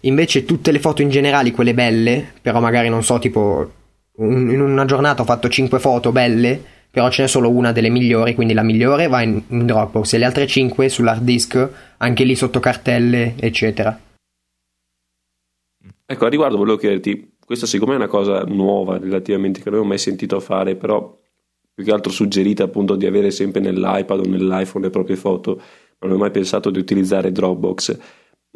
Invece 0.00 0.44
tutte 0.44 0.70
le 0.70 0.78
foto 0.78 1.02
in 1.02 1.08
generale, 1.08 1.50
quelle 1.50 1.74
belle, 1.74 2.32
però 2.40 2.60
magari 2.60 2.88
non 2.88 3.02
so, 3.02 3.18
tipo 3.18 3.72
un, 4.16 4.50
in 4.50 4.60
una 4.60 4.84
giornata 4.84 5.22
ho 5.22 5.24
fatto 5.24 5.48
5 5.48 5.78
foto 5.78 6.12
belle, 6.12 6.62
però 6.92 7.10
ce 7.10 7.22
n'è 7.22 7.28
solo 7.28 7.48
una 7.48 7.72
delle 7.72 7.88
migliori, 7.88 8.34
quindi 8.34 8.52
la 8.52 8.62
migliore 8.62 9.08
va 9.08 9.22
in, 9.22 9.40
in 9.48 9.64
Dropbox 9.64 10.12
e 10.12 10.18
le 10.18 10.26
altre 10.26 10.46
5 10.46 10.90
sull'hard 10.90 11.22
disk, 11.22 11.68
anche 11.96 12.24
lì 12.24 12.34
sotto 12.36 12.60
cartelle, 12.60 13.34
eccetera. 13.38 13.98
Ecco, 16.04 16.26
a 16.26 16.28
riguardo 16.28 16.58
volevo 16.58 16.76
chiederti, 16.76 17.36
questa 17.42 17.64
siccome 17.64 17.94
è 17.94 17.96
una 17.96 18.08
cosa 18.08 18.42
nuova 18.42 18.98
relativamente 18.98 19.60
che 19.60 19.70
non 19.70 19.78
avevo 19.78 19.88
mai 19.88 19.96
sentito 19.96 20.38
fare, 20.38 20.76
però 20.76 21.18
più 21.72 21.82
che 21.82 21.92
altro 21.92 22.12
suggerita 22.12 22.64
appunto 22.64 22.94
di 22.94 23.06
avere 23.06 23.30
sempre 23.30 23.62
nell'iPad 23.62 24.20
o 24.20 24.28
nell'iPhone 24.28 24.84
le 24.84 24.90
proprie 24.90 25.16
foto, 25.16 25.54
non 25.54 26.10
avevo 26.10 26.18
mai 26.18 26.30
pensato 26.30 26.68
di 26.68 26.78
utilizzare 26.78 27.32
Dropbox. 27.32 27.98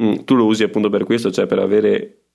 Mm, 0.02 0.24
tu 0.24 0.34
lo 0.34 0.44
usi 0.44 0.62
appunto 0.62 0.90
per 0.90 1.04
questo, 1.04 1.30
cioè 1.30 1.46
per 1.46 1.58
avere 1.58 2.25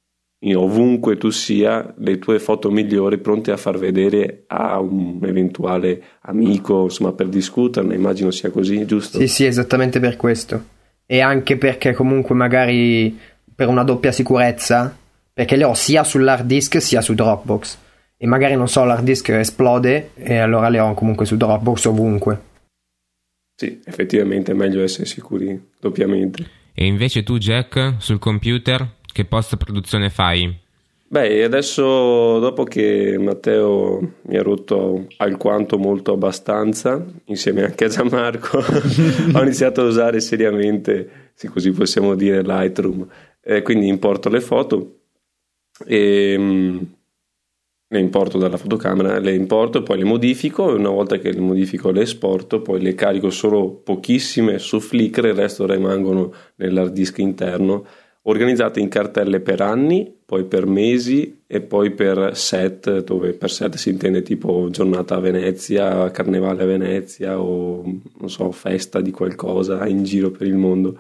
ovunque 0.55 1.17
tu 1.17 1.29
sia, 1.29 1.93
le 1.97 2.17
tue 2.17 2.39
foto 2.39 2.71
migliori 2.71 3.19
pronte 3.19 3.51
a 3.51 3.57
far 3.57 3.77
vedere 3.77 4.43
a 4.47 4.79
un 4.79 5.19
eventuale 5.23 6.03
amico, 6.21 6.83
insomma, 6.83 7.11
per 7.11 7.27
discuterne, 7.27 7.93
immagino 7.93 8.31
sia 8.31 8.49
così, 8.49 8.85
giusto? 8.85 9.19
Sì, 9.19 9.27
sì, 9.27 9.45
esattamente 9.45 9.99
per 9.99 10.17
questo. 10.17 10.63
E 11.05 11.19
anche 11.19 11.57
perché 11.57 11.93
comunque 11.93 12.33
magari 12.33 13.15
per 13.53 13.67
una 13.67 13.83
doppia 13.83 14.11
sicurezza, 14.11 14.97
perché 15.31 15.55
le 15.55 15.63
ho 15.63 15.75
sia 15.75 16.03
sull'hard 16.03 16.45
disk 16.45 16.81
sia 16.81 17.01
su 17.01 17.13
Dropbox. 17.13 17.77
E 18.17 18.25
magari 18.25 18.55
non 18.55 18.67
so, 18.67 18.83
l'hard 18.83 19.03
disk 19.03 19.29
esplode 19.29 20.11
e 20.15 20.37
allora 20.37 20.69
le 20.69 20.79
ho 20.79 20.93
comunque 20.93 21.25
su 21.25 21.37
Dropbox 21.37 21.85
ovunque. 21.85 22.41
Sì, 23.55 23.79
effettivamente 23.83 24.53
è 24.53 24.55
meglio 24.55 24.81
essere 24.81 25.05
sicuri 25.05 25.69
doppiamente. 25.79 26.43
E 26.73 26.85
invece 26.85 27.21
tu, 27.21 27.37
Jack, 27.37 27.95
sul 27.99 28.17
computer 28.17 28.87
che 29.11 29.25
post 29.25 29.57
produzione 29.57 30.09
fai? 30.09 30.69
Beh, 31.11 31.43
adesso 31.43 32.39
dopo 32.39 32.63
che 32.63 33.17
Matteo 33.19 33.99
mi 34.21 34.37
ha 34.37 34.41
rotto 34.41 35.07
alquanto 35.17 35.77
molto 35.77 36.13
abbastanza, 36.13 37.05
insieme 37.25 37.65
anche 37.65 37.83
a 37.83 37.89
Gianmarco, 37.89 38.59
ho 39.35 39.41
iniziato 39.41 39.81
a 39.81 39.85
usare 39.85 40.21
seriamente, 40.21 41.31
se 41.33 41.49
così 41.49 41.71
possiamo 41.71 42.15
dire, 42.15 42.41
Lightroom. 42.43 43.05
Eh, 43.41 43.61
quindi 43.61 43.89
importo 43.89 44.29
le 44.29 44.39
foto 44.39 44.99
e 45.85 46.35
mm, 46.37 46.77
le 47.89 47.99
importo 47.99 48.37
dalla 48.37 48.55
fotocamera, 48.55 49.19
le 49.19 49.35
importo 49.35 49.79
e 49.79 49.83
poi 49.83 49.97
le 49.97 50.05
modifico 50.05 50.71
e 50.71 50.75
una 50.75 50.91
volta 50.91 51.17
che 51.17 51.33
le 51.33 51.41
modifico 51.41 51.91
le 51.91 52.03
esporto, 52.03 52.61
poi 52.61 52.79
le 52.79 52.95
carico 52.95 53.29
solo 53.31 53.69
pochissime 53.69 54.59
su 54.59 54.79
Flickr, 54.79 55.25
il 55.25 55.33
resto 55.33 55.65
rimangono 55.65 56.33
nell'hard 56.55 56.93
disk 56.93 57.17
interno 57.17 57.85
organizzate 58.23 58.79
in 58.79 58.89
cartelle 58.89 59.39
per 59.39 59.61
anni, 59.61 60.13
poi 60.25 60.45
per 60.45 60.65
mesi 60.65 61.43
e 61.47 61.61
poi 61.61 61.91
per 61.91 62.35
set, 62.35 63.03
dove 63.03 63.33
per 63.33 63.49
set 63.49 63.75
si 63.75 63.89
intende 63.89 64.21
tipo 64.21 64.69
giornata 64.69 65.15
a 65.15 65.19
Venezia, 65.19 66.09
carnevale 66.11 66.63
a 66.63 66.65
Venezia 66.65 67.39
o 67.39 67.83
non 67.83 68.29
so, 68.29 68.51
festa 68.51 69.01
di 69.01 69.11
qualcosa 69.11 69.85
in 69.87 70.03
giro 70.03 70.31
per 70.31 70.47
il 70.47 70.55
mondo. 70.55 70.97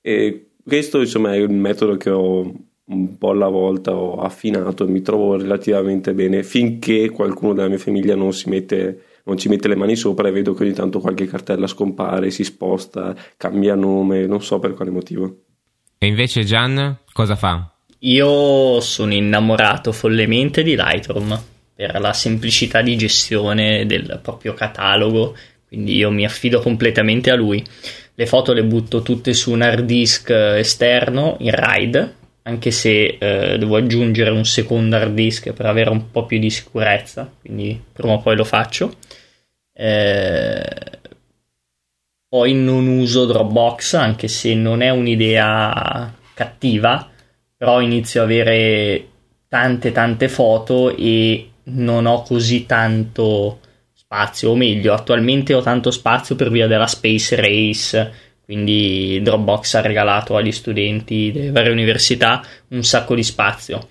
E 0.00 0.50
questo 0.62 1.00
insomma 1.00 1.34
è 1.34 1.38
il 1.38 1.50
metodo 1.50 1.96
che 1.96 2.10
ho 2.10 2.52
un 2.86 3.18
po' 3.18 3.30
alla 3.30 3.48
volta 3.48 3.96
ho 3.96 4.20
affinato 4.20 4.84
e 4.84 4.90
mi 4.90 5.00
trovo 5.00 5.36
relativamente 5.36 6.12
bene 6.12 6.42
finché 6.42 7.08
qualcuno 7.08 7.54
della 7.54 7.68
mia 7.68 7.78
famiglia 7.78 8.14
non 8.14 8.34
si 8.34 8.50
mette 8.50 9.02
non 9.24 9.38
ci 9.38 9.48
mette 9.48 9.68
le 9.68 9.76
mani 9.76 9.96
sopra 9.96 10.28
e 10.28 10.32
vedo 10.32 10.52
che 10.52 10.64
ogni 10.64 10.74
tanto 10.74 11.00
qualche 11.00 11.26
cartella 11.26 11.66
scompare, 11.66 12.30
si 12.30 12.44
sposta, 12.44 13.16
cambia 13.36 13.74
nome, 13.74 14.26
non 14.26 14.42
so 14.42 14.58
per 14.58 14.74
quale 14.74 14.90
motivo. 14.90 15.53
E 16.04 16.06
invece 16.06 16.44
Gian 16.44 16.98
cosa 17.14 17.34
fa? 17.34 17.66
Io 18.00 18.78
sono 18.80 19.14
innamorato 19.14 19.90
follemente 19.90 20.62
di 20.62 20.76
Lightroom 20.76 21.42
per 21.74 21.98
la 21.98 22.12
semplicità 22.12 22.82
di 22.82 22.94
gestione 22.94 23.86
del 23.86 24.20
proprio 24.22 24.52
catalogo, 24.52 25.34
quindi 25.66 25.96
io 25.96 26.10
mi 26.10 26.26
affido 26.26 26.60
completamente 26.60 27.30
a 27.30 27.36
lui. 27.36 27.64
Le 28.14 28.26
foto 28.26 28.52
le 28.52 28.64
butto 28.64 29.00
tutte 29.00 29.32
su 29.32 29.52
un 29.52 29.62
hard 29.62 29.86
disk 29.86 30.28
esterno 30.28 31.38
in 31.40 31.52
RAID, 31.52 32.14
anche 32.42 32.70
se 32.70 33.16
eh, 33.18 33.56
devo 33.56 33.76
aggiungere 33.76 34.28
un 34.28 34.44
secondo 34.44 34.96
hard 34.96 35.14
disk 35.14 35.54
per 35.54 35.64
avere 35.64 35.88
un 35.88 36.10
po' 36.10 36.26
più 36.26 36.38
di 36.38 36.50
sicurezza, 36.50 37.32
quindi 37.40 37.82
prima 37.94 38.12
o 38.12 38.20
poi 38.20 38.36
lo 38.36 38.44
faccio. 38.44 38.94
Eh, 39.72 40.93
poi 42.34 42.52
non 42.52 42.88
uso 42.88 43.26
Dropbox, 43.26 43.92
anche 43.92 44.26
se 44.26 44.56
non 44.56 44.82
è 44.82 44.90
un'idea 44.90 46.12
cattiva, 46.34 47.08
però 47.56 47.80
inizio 47.80 48.22
a 48.22 48.24
avere 48.24 49.06
tante 49.46 49.92
tante 49.92 50.26
foto 50.26 50.96
e 50.96 51.50
non 51.66 52.06
ho 52.06 52.22
così 52.22 52.66
tanto 52.66 53.60
spazio, 53.92 54.50
o 54.50 54.56
meglio, 54.56 54.94
attualmente 54.94 55.54
ho 55.54 55.62
tanto 55.62 55.92
spazio 55.92 56.34
per 56.34 56.50
via 56.50 56.66
della 56.66 56.88
Space 56.88 57.36
Race, 57.36 58.12
quindi 58.44 59.20
Dropbox 59.22 59.74
ha 59.74 59.80
regalato 59.80 60.34
agli 60.34 60.50
studenti 60.50 61.30
delle 61.30 61.52
varie 61.52 61.70
università 61.70 62.44
un 62.70 62.82
sacco 62.82 63.14
di 63.14 63.22
spazio. 63.22 63.86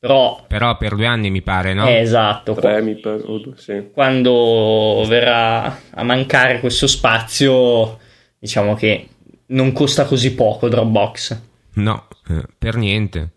Però, 0.00 0.44
Però 0.46 0.76
per 0.76 0.94
due 0.94 1.06
anni 1.06 1.30
mi 1.30 1.42
pare, 1.42 1.74
no? 1.74 1.86
Eh, 1.88 1.98
esatto. 1.98 2.54
Tre, 2.54 2.80
mi 2.82 2.94
pare, 2.96 3.20
oh, 3.24 3.52
sì. 3.56 3.88
Quando 3.92 5.04
verrà 5.08 5.76
a 5.90 6.02
mancare 6.04 6.60
questo 6.60 6.86
spazio, 6.86 7.98
diciamo 8.38 8.74
che 8.74 9.08
non 9.46 9.72
costa 9.72 10.04
così 10.04 10.34
poco 10.34 10.68
Dropbox. 10.68 11.40
No, 11.74 12.06
eh, 12.28 12.44
per 12.56 12.76
niente. 12.76 13.30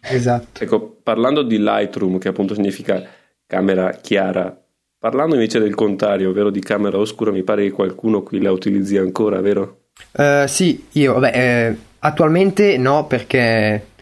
Esatto. 0.00 0.62
Ecco, 0.62 0.98
parlando 1.02 1.42
di 1.42 1.58
Lightroom, 1.58 2.18
che 2.18 2.28
appunto 2.28 2.54
significa 2.54 3.02
camera 3.46 3.90
chiara, 3.92 4.60
parlando 4.98 5.34
invece 5.34 5.60
del 5.60 5.74
contrario, 5.74 6.30
ovvero 6.30 6.50
di 6.50 6.60
camera 6.60 6.98
oscura, 6.98 7.30
mi 7.30 7.42
pare 7.42 7.62
che 7.62 7.70
qualcuno 7.70 8.22
qui 8.22 8.40
la 8.40 8.50
utilizzi 8.50 8.96
ancora, 8.96 9.40
vero? 9.40 9.82
Uh, 10.12 10.46
sì, 10.46 10.86
io, 10.92 11.14
vabbè, 11.14 11.32
eh, 11.32 11.76
attualmente 12.00 12.76
no, 12.76 13.06
perché 13.06 13.92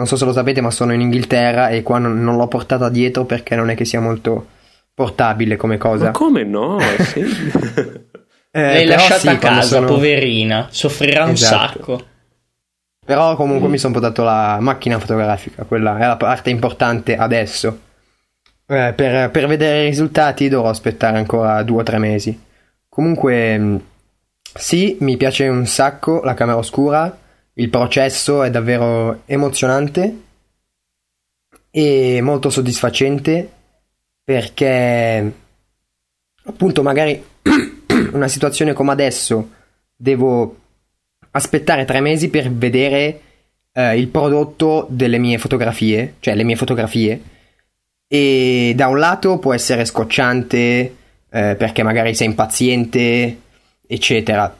non 0.00 0.08
so 0.08 0.16
se 0.16 0.24
lo 0.24 0.32
sapete, 0.32 0.62
ma 0.62 0.70
sono 0.70 0.94
in 0.94 1.02
Inghilterra 1.02 1.68
e 1.68 1.82
qua 1.82 1.98
non, 1.98 2.22
non 2.24 2.36
l'ho 2.36 2.48
portata 2.48 2.88
dietro 2.88 3.26
perché 3.26 3.54
non 3.54 3.68
è 3.68 3.74
che 3.74 3.84
sia 3.84 4.00
molto 4.00 4.46
portabile 4.94 5.56
come 5.56 5.76
cosa. 5.76 6.06
Ma 6.06 6.10
come 6.12 6.42
no? 6.42 6.78
Sì. 7.04 7.20
eh, 8.50 8.60
L'hai 8.60 8.86
lasciata 8.86 9.20
sì, 9.20 9.28
a 9.28 9.36
casa, 9.36 9.76
sono... 9.76 9.86
poverina, 9.88 10.68
soffrirà 10.70 11.24
un 11.24 11.32
esatto. 11.32 11.78
sacco. 11.78 12.04
Però 13.04 13.36
comunque 13.36 13.68
mm. 13.68 13.70
mi 13.70 13.76
sono 13.76 13.92
portato 13.92 14.24
la 14.24 14.56
macchina 14.58 14.98
fotografica, 14.98 15.64
quella 15.64 15.98
è 15.98 16.06
la 16.06 16.16
parte 16.16 16.48
importante 16.48 17.16
adesso. 17.16 17.80
Eh, 18.66 18.94
per, 18.96 19.30
per, 19.30 19.46
vedere 19.46 19.82
i 19.82 19.88
risultati 19.88 20.48
dovrò 20.48 20.70
aspettare 20.70 21.18
ancora 21.18 21.62
due 21.62 21.80
o 21.80 21.82
tre 21.82 21.98
mesi. 21.98 22.42
Comunque, 22.88 23.58
mm, 23.58 23.76
sì, 24.54 24.96
mi 25.00 25.18
piace 25.18 25.46
un 25.46 25.66
sacco 25.66 26.22
la 26.22 26.32
camera 26.32 26.56
oscura 26.56 27.14
il 27.60 27.68
processo 27.68 28.42
è 28.42 28.50
davvero 28.50 29.22
emozionante 29.26 30.22
e 31.70 32.20
molto 32.22 32.48
soddisfacente 32.48 33.48
perché 34.24 35.32
appunto 36.44 36.82
magari 36.82 37.22
una 38.12 38.28
situazione 38.28 38.72
come 38.72 38.92
adesso 38.92 39.50
devo 39.94 40.56
aspettare 41.32 41.84
tre 41.84 42.00
mesi 42.00 42.30
per 42.30 42.50
vedere 42.50 43.20
eh, 43.72 43.98
il 43.98 44.08
prodotto 44.08 44.86
delle 44.88 45.18
mie 45.18 45.36
fotografie, 45.36 46.14
cioè 46.20 46.34
le 46.34 46.44
mie 46.44 46.56
fotografie. 46.56 47.22
E 48.08 48.72
da 48.74 48.88
un 48.88 48.98
lato 48.98 49.38
può 49.38 49.52
essere 49.52 49.84
scocciante 49.84 50.58
eh, 50.58 50.94
perché 51.28 51.82
magari 51.82 52.14
sei 52.14 52.28
impaziente 52.28 53.38
eccetera 53.86 54.56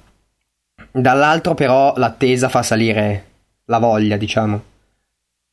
Dall'altro 0.92 1.54
però 1.54 1.94
l'attesa 1.96 2.48
fa 2.48 2.62
salire 2.62 3.24
la 3.66 3.78
voglia, 3.78 4.16
diciamo. 4.16 4.62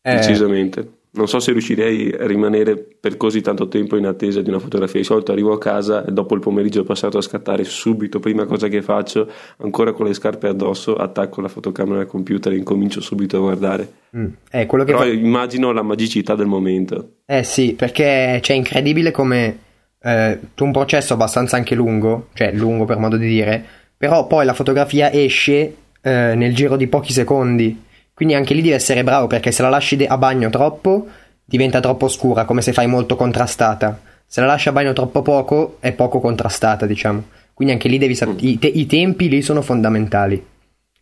Eh. 0.01 0.15
Decisamente. 0.15 0.91
Non 1.09 1.27
so 1.27 1.39
se 1.39 1.51
riuscirei 1.51 2.13
a 2.13 2.27
rimanere 2.27 2.77
per 2.77 3.17
così 3.17 3.41
tanto 3.41 3.67
tempo 3.67 3.97
in 3.97 4.05
attesa 4.05 4.41
di 4.41 4.49
una 4.49 4.59
fotografia. 4.59 4.99
Di 4.99 5.05
solito 5.05 5.31
arrivo 5.31 5.51
a 5.51 5.57
casa 5.57 6.05
e 6.05 6.11
dopo 6.11 6.35
il 6.35 6.41
pomeriggio 6.41 6.83
passato 6.83 7.17
a 7.17 7.21
scattare 7.21 7.63
subito, 7.63 8.19
prima 8.19 8.45
cosa 8.45 8.67
che 8.67 8.83
faccio, 8.83 9.27
ancora 9.57 9.93
con 9.93 10.05
le 10.05 10.13
scarpe 10.13 10.47
addosso, 10.47 10.95
attacco 10.95 11.41
la 11.41 11.47
fotocamera 11.47 12.01
al 12.01 12.07
computer 12.07 12.53
e 12.53 12.57
incomincio 12.57 13.01
subito 13.01 13.37
a 13.37 13.39
guardare. 13.39 13.91
Mm. 14.15 14.27
Eh, 14.51 14.65
Però 14.67 14.97
fa... 14.97 15.05
immagino 15.05 15.71
la 15.71 15.81
magicità 15.81 16.35
del 16.35 16.45
momento. 16.45 17.13
Eh 17.25 17.43
sì, 17.43 17.73
perché 17.73 18.37
c'è 18.39 18.53
incredibile 18.53 19.09
come 19.09 19.57
eh, 19.99 20.39
un 20.59 20.71
processo 20.71 21.13
abbastanza 21.13 21.55
anche 21.55 21.73
lungo, 21.73 22.27
cioè 22.33 22.51
lungo 22.53 22.85
per 22.85 22.97
modo 22.97 23.17
di 23.17 23.27
dire, 23.27 23.65
però 23.97 24.27
poi 24.27 24.45
la 24.45 24.53
fotografia 24.53 25.11
esce 25.11 25.75
eh, 26.01 26.35
nel 26.35 26.53
giro 26.53 26.77
di 26.77 26.87
pochi 26.87 27.11
secondi 27.11 27.85
quindi 28.17 28.33
anche 28.33 28.55
lì 28.55 28.63
devi 28.63 28.73
essere 28.73 29.03
bravo 29.03 29.27
perché 29.27 29.51
se 29.51 29.61
la 29.61 29.69
lasci 29.69 30.03
a 30.03 30.17
bagno 30.17 30.49
troppo 30.49 31.05
diventa 31.45 31.79
troppo 31.79 32.07
scura, 32.07 32.45
come 32.45 32.63
se 32.63 32.73
fai 32.73 32.87
molto 32.87 33.15
contrastata. 33.15 34.01
Se 34.25 34.41
la 34.41 34.47
lasci 34.47 34.69
a 34.69 34.71
bagno 34.71 34.91
troppo 34.91 35.21
poco 35.21 35.77
è 35.79 35.93
poco 35.93 36.19
contrastata, 36.19 36.87
diciamo. 36.87 37.25
Quindi 37.53 37.75
anche 37.75 37.87
lì 37.87 37.99
devi 37.99 38.15
sapere. 38.15 38.39
I, 38.41 38.57
te- 38.57 38.69
I, 38.69 38.87
tempi 38.87 39.29
lì 39.29 39.43
sono 39.43 39.61
fondamentali. 39.61 40.43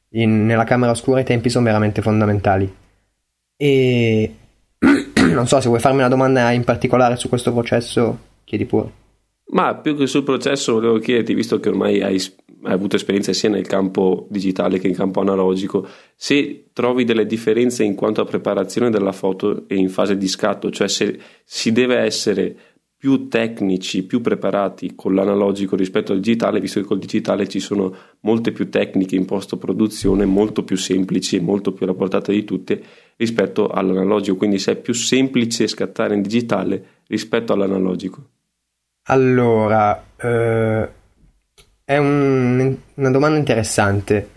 In, 0.09 0.45
nella 0.45 0.65
camera 0.65 0.91
oscura 0.91 1.21
i 1.21 1.23
tempi 1.23 1.49
sono 1.49 1.63
veramente 1.63 2.01
fondamentali. 2.01 2.69
E 3.55 4.35
non 5.31 5.47
so 5.47 5.61
se 5.61 5.69
vuoi 5.69 5.79
farmi 5.79 5.99
una 5.99 6.09
domanda 6.09 6.51
in 6.51 6.65
particolare 6.65 7.15
su 7.15 7.29
questo 7.29 7.53
processo, 7.53 8.19
chiedi 8.43 8.65
pure. 8.65 8.91
Ma 9.51 9.73
più 9.75 9.95
che 9.95 10.05
sul 10.05 10.23
processo 10.23 10.73
volevo 10.73 10.99
chiederti, 10.99 11.33
visto 11.33 11.61
che 11.61 11.69
ormai 11.69 12.01
hai 12.01 12.21
hai 12.65 12.73
avuto 12.73 12.95
esperienza 12.95 13.31
sia 13.33 13.49
nel 13.49 13.67
campo 13.67 14.27
digitale 14.29 14.79
che 14.79 14.87
in 14.87 14.95
campo 14.95 15.21
analogico, 15.21 15.87
se 16.15 16.69
trovi 16.73 17.03
delle 17.03 17.25
differenze 17.25 17.83
in 17.83 17.95
quanto 17.95 18.21
a 18.21 18.25
preparazione 18.25 18.89
della 18.89 19.11
foto 19.11 19.67
e 19.67 19.75
in 19.75 19.89
fase 19.89 20.17
di 20.17 20.27
scatto, 20.27 20.71
cioè 20.71 20.87
se 20.87 21.19
si 21.43 21.71
deve 21.71 21.97
essere 21.97 22.55
più 22.97 23.27
tecnici, 23.27 24.03
più 24.03 24.19
preparati 24.19 24.95
con 24.95 25.13
l'analogico 25.13 25.75
rispetto 25.75 26.11
al 26.11 26.19
digitale, 26.19 26.59
visto 26.59 26.81
che 26.81 26.87
col 26.87 26.97
digitale 26.97 27.47
ci 27.47 27.59
sono 27.59 27.95
molte 28.21 28.51
più 28.51 28.69
tecniche 28.69 29.15
in 29.15 29.25
post 29.25 29.57
produzione, 29.57 30.25
molto 30.25 30.63
più 30.63 30.75
semplici 30.75 31.35
e 31.35 31.41
molto 31.41 31.71
più 31.71 31.85
alla 31.85 31.93
portata 31.93 32.31
di 32.31 32.43
tutte 32.43 32.81
rispetto 33.15 33.67
all'analogico, 33.67 34.37
quindi 34.37 34.57
se 34.57 34.71
è 34.71 34.75
più 34.75 34.93
semplice 34.93 35.67
scattare 35.67 36.15
in 36.15 36.21
digitale 36.21 37.03
rispetto 37.07 37.53
all'analogico. 37.53 38.29
Allora, 39.03 40.03
eh 40.17 41.03
è 41.85 41.97
un, 41.97 42.75
una 42.95 43.11
domanda 43.11 43.37
interessante. 43.37 44.29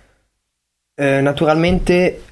Eh, 0.95 1.21
naturalmente 1.21 2.23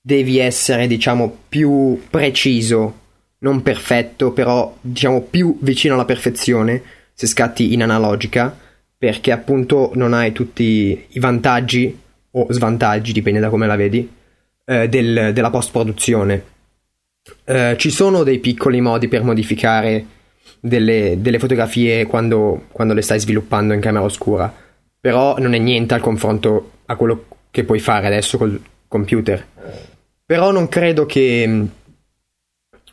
devi 0.00 0.38
essere, 0.38 0.86
diciamo, 0.86 1.38
più 1.48 2.02
preciso, 2.10 2.98
non 3.38 3.62
perfetto, 3.62 4.32
però 4.32 4.76
diciamo 4.80 5.22
più 5.22 5.56
vicino 5.60 5.94
alla 5.94 6.04
perfezione 6.04 6.82
se 7.14 7.26
scatti 7.26 7.72
in 7.72 7.82
analogica, 7.82 8.54
perché 8.98 9.30
appunto 9.30 9.92
non 9.94 10.12
hai 10.12 10.32
tutti 10.32 11.06
i 11.08 11.18
vantaggi 11.18 11.98
o 12.32 12.46
svantaggi, 12.50 13.12
dipende 13.12 13.40
da 13.40 13.48
come 13.50 13.66
la 13.66 13.76
vedi, 13.76 14.10
eh, 14.64 14.88
del, 14.88 15.32
della 15.32 15.50
post 15.50 15.70
produzione. 15.70 16.44
Eh, 17.44 17.76
ci 17.78 17.90
sono 17.90 18.22
dei 18.22 18.38
piccoli 18.38 18.80
modi 18.80 19.08
per 19.08 19.22
modificare 19.22 20.04
delle, 20.58 21.16
delle 21.20 21.38
fotografie 21.38 22.06
quando, 22.06 22.66
quando, 22.72 22.94
le 22.94 23.02
stai 23.02 23.20
sviluppando 23.20 23.72
in 23.72 23.80
camera 23.80 24.04
oscura, 24.04 24.52
però 25.00 25.38
non 25.38 25.54
è 25.54 25.58
niente 25.58 25.94
al 25.94 26.00
confronto 26.00 26.72
a 26.86 26.96
quello 26.96 27.26
che 27.50 27.64
puoi 27.64 27.78
fare 27.78 28.06
adesso 28.06 28.38
col 28.38 28.60
computer. 28.88 29.46
Però 30.24 30.50
non 30.50 30.68
credo 30.68 31.06
che... 31.06 31.66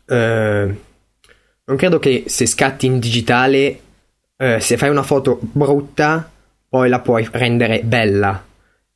Eh, 0.09 0.75
non 1.65 1.75
credo 1.75 1.99
che 1.99 2.23
se 2.27 2.45
scatti 2.45 2.85
in 2.85 2.99
digitale, 2.99 3.79
eh, 4.37 4.59
se 4.59 4.77
fai 4.77 4.89
una 4.89 5.03
foto 5.03 5.37
brutta, 5.41 6.31
poi 6.69 6.89
la 6.89 6.99
puoi 6.99 7.27
rendere 7.31 7.81
bella. 7.83 8.43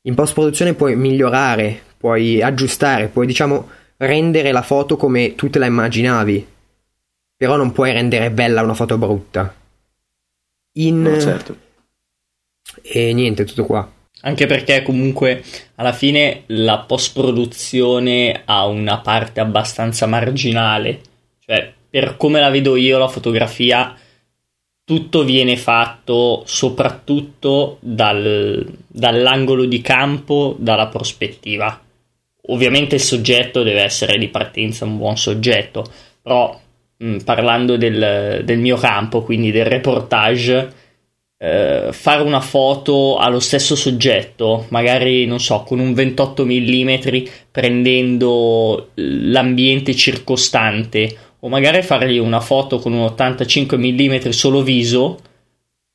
In 0.02 0.14
post 0.14 0.32
produzione 0.32 0.74
puoi 0.74 0.96
migliorare, 0.96 1.80
puoi 1.98 2.42
aggiustare, 2.42 3.08
puoi 3.08 3.26
diciamo 3.26 3.68
rendere 3.98 4.52
la 4.52 4.62
foto 4.62 4.96
come 4.96 5.34
tu 5.34 5.48
te 5.50 5.58
la 5.58 5.66
immaginavi 5.66 6.46
però 7.42 7.56
non 7.56 7.72
puoi 7.72 7.90
rendere 7.90 8.30
bella 8.30 8.62
una 8.62 8.72
foto 8.72 8.96
brutta. 8.96 9.52
In... 10.74 11.02
No, 11.02 11.20
certo. 11.20 11.56
E 12.80 13.12
niente, 13.12 13.44
tutto 13.44 13.66
qua. 13.66 13.92
Anche 14.20 14.46
perché 14.46 14.82
comunque 14.82 15.42
alla 15.74 15.92
fine 15.92 16.44
la 16.46 16.78
post-produzione 16.78 18.42
ha 18.44 18.64
una 18.66 18.98
parte 19.00 19.40
abbastanza 19.40 20.06
marginale. 20.06 21.00
Cioè, 21.40 21.72
per 21.90 22.16
come 22.16 22.38
la 22.38 22.48
vedo 22.48 22.76
io, 22.76 22.96
la 22.98 23.08
fotografia, 23.08 23.92
tutto 24.84 25.24
viene 25.24 25.56
fatto 25.56 26.44
soprattutto 26.46 27.78
dal, 27.80 28.64
dall'angolo 28.86 29.64
di 29.64 29.80
campo, 29.80 30.54
dalla 30.60 30.86
prospettiva. 30.86 31.82
Ovviamente 32.50 32.94
il 32.94 33.00
soggetto 33.00 33.64
deve 33.64 33.82
essere 33.82 34.16
di 34.16 34.28
partenza 34.28 34.84
un 34.84 34.96
buon 34.96 35.16
soggetto, 35.16 35.84
però 36.22 36.61
Mm, 37.02 37.18
parlando 37.24 37.76
del, 37.76 38.42
del, 38.44 38.58
mio 38.58 38.76
campo, 38.76 39.22
quindi 39.22 39.50
del 39.50 39.64
reportage, 39.64 40.72
eh, 41.36 41.88
fare 41.90 42.22
una 42.22 42.40
foto 42.40 43.16
allo 43.16 43.40
stesso 43.40 43.74
soggetto, 43.74 44.66
magari 44.68 45.26
non 45.26 45.40
so, 45.40 45.64
con 45.64 45.80
un 45.80 45.94
28 45.94 46.46
mm 46.46 46.90
prendendo 47.50 48.90
l'ambiente 48.94 49.96
circostante, 49.96 51.16
o 51.40 51.48
magari 51.48 51.82
fargli 51.82 52.18
una 52.18 52.38
foto 52.38 52.78
con 52.78 52.92
un 52.92 53.00
85 53.00 53.76
mm 53.76 54.28
solo 54.28 54.62
viso, 54.62 55.18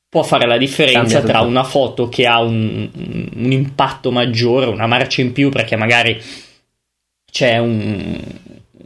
può 0.09 0.23
fare 0.23 0.45
la 0.45 0.57
differenza 0.57 1.21
tra 1.21 1.39
una 1.39 1.63
foto 1.63 2.09
che 2.09 2.25
ha 2.25 2.41
un, 2.41 2.89
un 3.33 3.51
impatto 3.53 4.11
maggiore, 4.11 4.65
una 4.65 4.87
marcia 4.87 5.21
in 5.21 5.31
più, 5.31 5.49
perché 5.49 5.77
magari 5.77 6.21
c'è 7.31 7.57
un, 7.59 8.19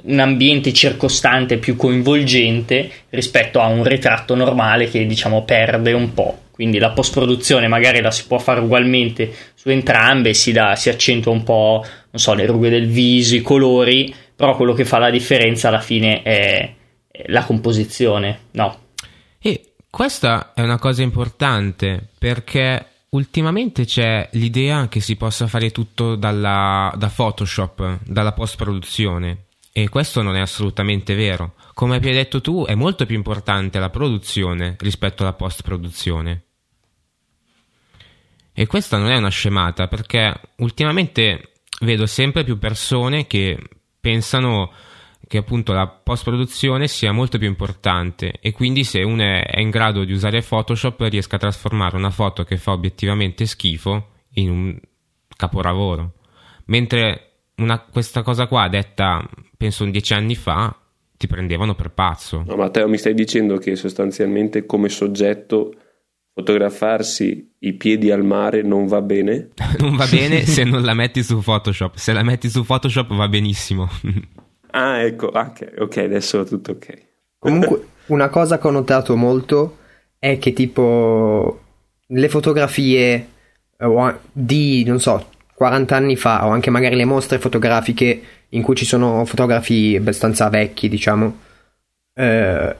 un 0.03 0.19
ambiente 0.19 0.73
circostante 0.73 1.57
più 1.57 1.75
coinvolgente 1.75 2.89
rispetto 3.09 3.59
a 3.59 3.67
un 3.67 3.83
ritratto 3.83 4.35
normale 4.35 4.89
che 4.89 5.05
diciamo 5.05 5.43
perde 5.43 5.93
un 5.93 6.13
po'. 6.13 6.39
Quindi 6.51 6.77
la 6.77 6.91
post-produzione 6.91 7.67
magari 7.67 8.01
la 8.01 8.11
si 8.11 8.27
può 8.27 8.37
fare 8.37 8.59
ugualmente 8.59 9.33
su 9.55 9.69
entrambe, 9.69 10.33
si, 10.33 10.51
dà, 10.51 10.75
si 10.75 10.89
accentua 10.89 11.31
un 11.31 11.43
po', 11.43 11.83
non 11.83 12.21
so, 12.21 12.33
le 12.33 12.45
rughe 12.45 12.69
del 12.69 12.87
viso, 12.87 13.35
i 13.35 13.41
colori, 13.41 14.13
però 14.35 14.55
quello 14.55 14.73
che 14.73 14.85
fa 14.85 14.99
la 14.99 15.09
differenza 15.09 15.69
alla 15.69 15.79
fine 15.79 16.21
è, 16.21 16.73
la 17.27 17.43
composizione, 17.43 18.39
no? 18.51 18.79
E 19.39 19.73
questa 19.89 20.53
è 20.53 20.61
una 20.61 20.79
cosa 20.79 21.01
importante 21.01 22.09
perché 22.17 22.85
ultimamente 23.09 23.85
c'è 23.85 24.27
l'idea 24.33 24.87
che 24.87 24.99
si 24.99 25.15
possa 25.15 25.47
fare 25.47 25.71
tutto 25.71 26.15
dalla, 26.15 26.93
da 26.95 27.11
Photoshop, 27.13 27.99
dalla 28.05 28.33
post-produzione. 28.33 29.45
E 29.73 29.87
questo 29.89 30.21
non 30.21 30.35
è 30.35 30.39
assolutamente 30.39 31.15
vero. 31.15 31.53
Come 31.73 31.95
hai 31.95 32.01
detto 32.01 32.41
tu, 32.41 32.65
è 32.65 32.75
molto 32.75 33.05
più 33.05 33.15
importante 33.15 33.79
la 33.79 33.89
produzione 33.89 34.75
rispetto 34.79 35.23
alla 35.23 35.33
post-produzione. 35.33 36.43
E 38.53 38.67
questa 38.67 38.97
non 38.97 39.09
è 39.09 39.17
una 39.17 39.29
scemata, 39.29 39.87
perché 39.87 40.39
ultimamente 40.57 41.51
vedo 41.81 42.05
sempre 42.05 42.43
più 42.43 42.57
persone 42.59 43.27
che 43.27 43.57
pensano 43.99 44.71
che 45.27 45.37
appunto 45.37 45.71
la 45.71 45.87
post-produzione 45.87 46.89
sia 46.89 47.13
molto 47.13 47.37
più 47.37 47.47
importante 47.47 48.33
e 48.41 48.51
quindi 48.51 48.83
se 48.83 49.01
uno 49.01 49.23
è 49.23 49.61
in 49.61 49.69
grado 49.69 50.03
di 50.03 50.11
usare 50.11 50.41
Photoshop 50.41 50.99
riesca 51.03 51.37
a 51.37 51.39
trasformare 51.39 51.95
una 51.95 52.09
foto 52.09 52.43
che 52.43 52.57
fa 52.57 52.73
obiettivamente 52.73 53.45
schifo 53.45 54.09
in 54.33 54.49
un 54.49 54.79
capolavoro. 55.37 56.15
Mentre 56.65 57.30
una, 57.61 57.79
questa 57.79 58.21
cosa 58.21 58.47
qua 58.47 58.67
detta 58.67 59.27
penso 59.57 59.83
un 59.83 59.91
dieci 59.91 60.13
anni 60.13 60.35
fa 60.35 60.75
ti 61.17 61.27
prendevano 61.27 61.75
per 61.75 61.91
pazzo. 61.91 62.43
No, 62.45 62.55
Matteo, 62.55 62.87
mi 62.87 62.97
stai 62.97 63.13
dicendo 63.13 63.57
che 63.57 63.75
sostanzialmente 63.75 64.65
come 64.65 64.89
soggetto 64.89 65.75
fotografarsi 66.33 67.55
i 67.59 67.73
piedi 67.73 68.09
al 68.09 68.23
mare 68.23 68.63
non 68.63 68.87
va 68.87 69.01
bene? 69.01 69.49
non 69.77 69.95
va 69.95 70.07
bene 70.07 70.41
se 70.47 70.63
non 70.63 70.81
la 70.81 70.95
metti 70.95 71.21
su 71.21 71.39
Photoshop. 71.39 71.95
Se 71.95 72.11
la 72.11 72.23
metti 72.23 72.49
su 72.49 72.65
Photoshop 72.65 73.13
va 73.13 73.27
benissimo. 73.27 73.87
ah, 74.71 75.01
ecco, 75.01 75.27
okay, 75.27 75.73
ok, 75.77 75.97
adesso 75.97 76.39
va 76.39 76.45
tutto 76.45 76.71
ok. 76.71 77.09
Comunque, 77.37 77.87
una 78.07 78.29
cosa 78.29 78.57
che 78.57 78.67
ho 78.67 78.71
notato 78.71 79.15
molto 79.15 79.77
è 80.17 80.37
che 80.37 80.53
tipo 80.53 81.59
le 82.07 82.29
fotografie 82.29 83.27
eh, 83.77 84.15
di, 84.31 84.83
non 84.85 84.99
so, 84.99 85.25
40 85.61 85.95
anni 85.95 86.15
fa 86.15 86.47
o 86.47 86.49
anche 86.49 86.71
magari 86.71 86.95
le 86.95 87.05
mostre 87.05 87.37
fotografiche 87.37 88.21
in 88.49 88.63
cui 88.63 88.73
ci 88.75 88.83
sono 88.83 89.25
fotografi 89.25 89.95
abbastanza 89.95 90.49
vecchi, 90.49 90.89
diciamo, 90.89 91.37
eh, 92.15 92.75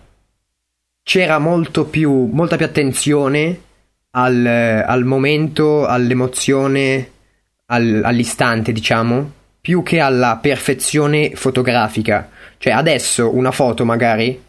c'era 1.04 1.38
molto 1.38 1.86
più, 1.86 2.26
molta 2.32 2.56
più 2.56 2.66
attenzione 2.66 3.62
al, 4.10 4.84
al 4.84 5.06
momento, 5.06 5.86
all'emozione, 5.86 7.12
al, 7.68 8.02
all'istante, 8.04 8.72
diciamo, 8.72 9.32
più 9.62 9.84
che 9.84 10.00
alla 10.00 10.40
perfezione 10.42 11.36
fotografica. 11.36 12.32
Cioè 12.58 12.74
adesso 12.74 13.36
una 13.36 13.52
foto 13.52 13.86
magari 13.86 14.42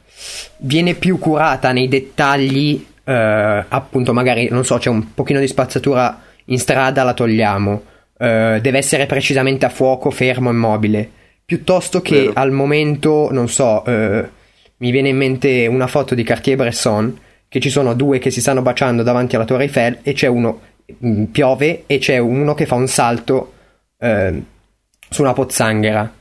viene 0.57 0.95
più 0.95 1.19
curata 1.19 1.71
nei 1.73 1.87
dettagli, 1.87 2.83
eh, 3.05 3.65
appunto 3.69 4.15
magari, 4.15 4.49
non 4.49 4.65
so, 4.65 4.79
c'è 4.79 4.89
un 4.89 5.13
pochino 5.13 5.39
di 5.39 5.47
spazzatura 5.47 6.19
in 6.47 6.59
strada, 6.59 7.03
la 7.03 7.13
togliamo, 7.13 7.91
eh, 8.23 8.61
deve 8.63 8.79
essere 8.79 9.07
precisamente 9.07 9.67
a 9.67 9.69
fuoco, 9.69 10.13
fermo, 10.13 10.49
immobile, 10.49 11.11
piuttosto 11.45 12.01
che 12.01 12.21
Vero. 12.21 12.33
al 12.35 12.53
momento, 12.53 13.29
non 13.33 13.49
so, 13.49 13.85
eh, 13.85 14.29
mi 14.77 14.91
viene 14.93 15.09
in 15.09 15.17
mente 15.17 15.67
una 15.67 15.89
foto 15.89 16.15
di 16.15 16.23
Cartier-Bresson, 16.23 17.19
che 17.49 17.59
ci 17.59 17.69
sono 17.69 17.95
due 17.95 18.21
che 18.21 18.31
si 18.31 18.41
stanno 18.41 18.63
baciando 18.63 19.03
davanti 19.03 19.35
alla 19.35 19.45
Torre 19.45 19.65
Eiffel 19.65 19.99
e 20.03 20.13
c'è 20.13 20.29
uno, 20.29 20.61
mm, 21.05 21.25
piove 21.25 21.83
e 21.87 21.99
c'è 21.99 22.19
uno 22.19 22.55
che 22.55 22.65
fa 22.65 22.77
un 22.77 22.87
salto 22.87 23.55
eh, 23.99 24.43
su 25.11 25.23
una 25.23 25.33
pozzanghera. 25.33 26.15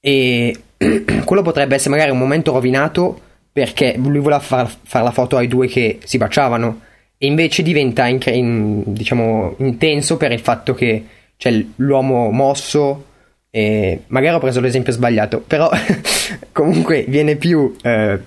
E 0.00 0.56
quello 1.24 1.42
potrebbe 1.42 1.74
essere 1.74 1.90
magari 1.90 2.10
un 2.10 2.18
momento 2.18 2.52
rovinato 2.52 3.20
perché 3.52 3.96
lui 3.98 4.18
voleva 4.18 4.40
far, 4.40 4.74
fare 4.82 5.04
la 5.04 5.12
foto 5.12 5.36
ai 5.36 5.46
due 5.46 5.66
che 5.66 5.98
si 6.04 6.16
baciavano 6.16 6.80
e 7.18 7.26
invece 7.26 7.62
diventa 7.62 8.06
in, 8.06 8.18
in, 8.32 8.82
diciamo, 8.86 9.56
intenso 9.58 10.16
per 10.16 10.32
il 10.32 10.40
fatto 10.40 10.72
che 10.72 11.04
c'è 11.36 11.64
l'uomo 11.76 12.30
mosso 12.30 13.06
e 13.50 14.02
magari 14.08 14.34
ho 14.34 14.40
preso 14.40 14.60
l'esempio 14.60 14.92
sbagliato 14.92 15.40
però 15.40 15.70
comunque 16.52 17.04
viene 17.06 17.36
più 17.36 17.76
eh, 17.82 18.18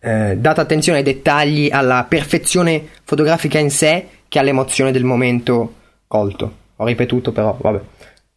eh, 0.00 0.36
data 0.36 0.62
attenzione 0.62 0.98
ai 0.98 1.04
dettagli 1.04 1.68
alla 1.70 2.04
perfezione 2.08 2.86
fotografica 3.04 3.58
in 3.58 3.70
sé 3.70 4.06
che 4.28 4.38
all'emozione 4.38 4.92
del 4.92 5.04
momento 5.04 5.74
colto. 6.06 6.56
Ho 6.76 6.84
ripetuto 6.84 7.32
però 7.32 7.56
vabbè. 7.60 7.80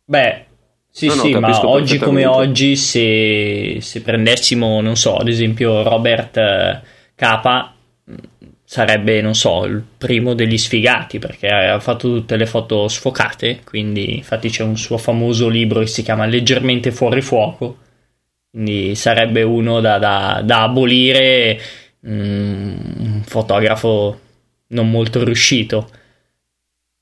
Beh 0.05 0.45
sì, 0.93 1.07
no, 1.07 1.13
sì, 1.13 1.31
no, 1.31 1.39
ma 1.39 1.69
oggi 1.69 1.97
come 1.97 2.25
oggi, 2.25 2.75
se, 2.75 3.77
se, 3.79 4.01
prendessimo, 4.01 4.81
non 4.81 4.97
so, 4.97 5.15
ad 5.15 5.29
esempio 5.29 5.83
Robert 5.83 6.35
eh, 6.35 6.81
Capa, 7.15 7.73
sarebbe, 8.71 9.19
non 9.19 9.35
so, 9.35 9.65
il 9.65 9.83
primo 9.97 10.33
degli 10.33 10.57
sfigati 10.57 11.19
perché 11.19 11.49
ha 11.49 11.77
fatto 11.81 12.07
tutte 12.07 12.37
le 12.37 12.45
foto 12.45 12.87
sfocate. 12.87 13.59
Quindi, 13.65 14.15
infatti, 14.15 14.49
c'è 14.49 14.63
un 14.63 14.77
suo 14.77 14.97
famoso 14.97 15.49
libro 15.49 15.81
che 15.81 15.87
si 15.87 16.03
chiama 16.03 16.25
Leggermente 16.25 16.93
fuori 16.93 17.21
fuoco. 17.21 17.79
Quindi 18.49 18.95
sarebbe 18.95 19.43
uno 19.43 19.81
da, 19.81 19.97
da, 19.97 20.41
da 20.45 20.63
abolire, 20.63 21.59
mm, 22.07 22.75
un 22.97 23.23
fotografo 23.25 24.19
non 24.67 24.89
molto 24.89 25.21
riuscito. 25.25 25.89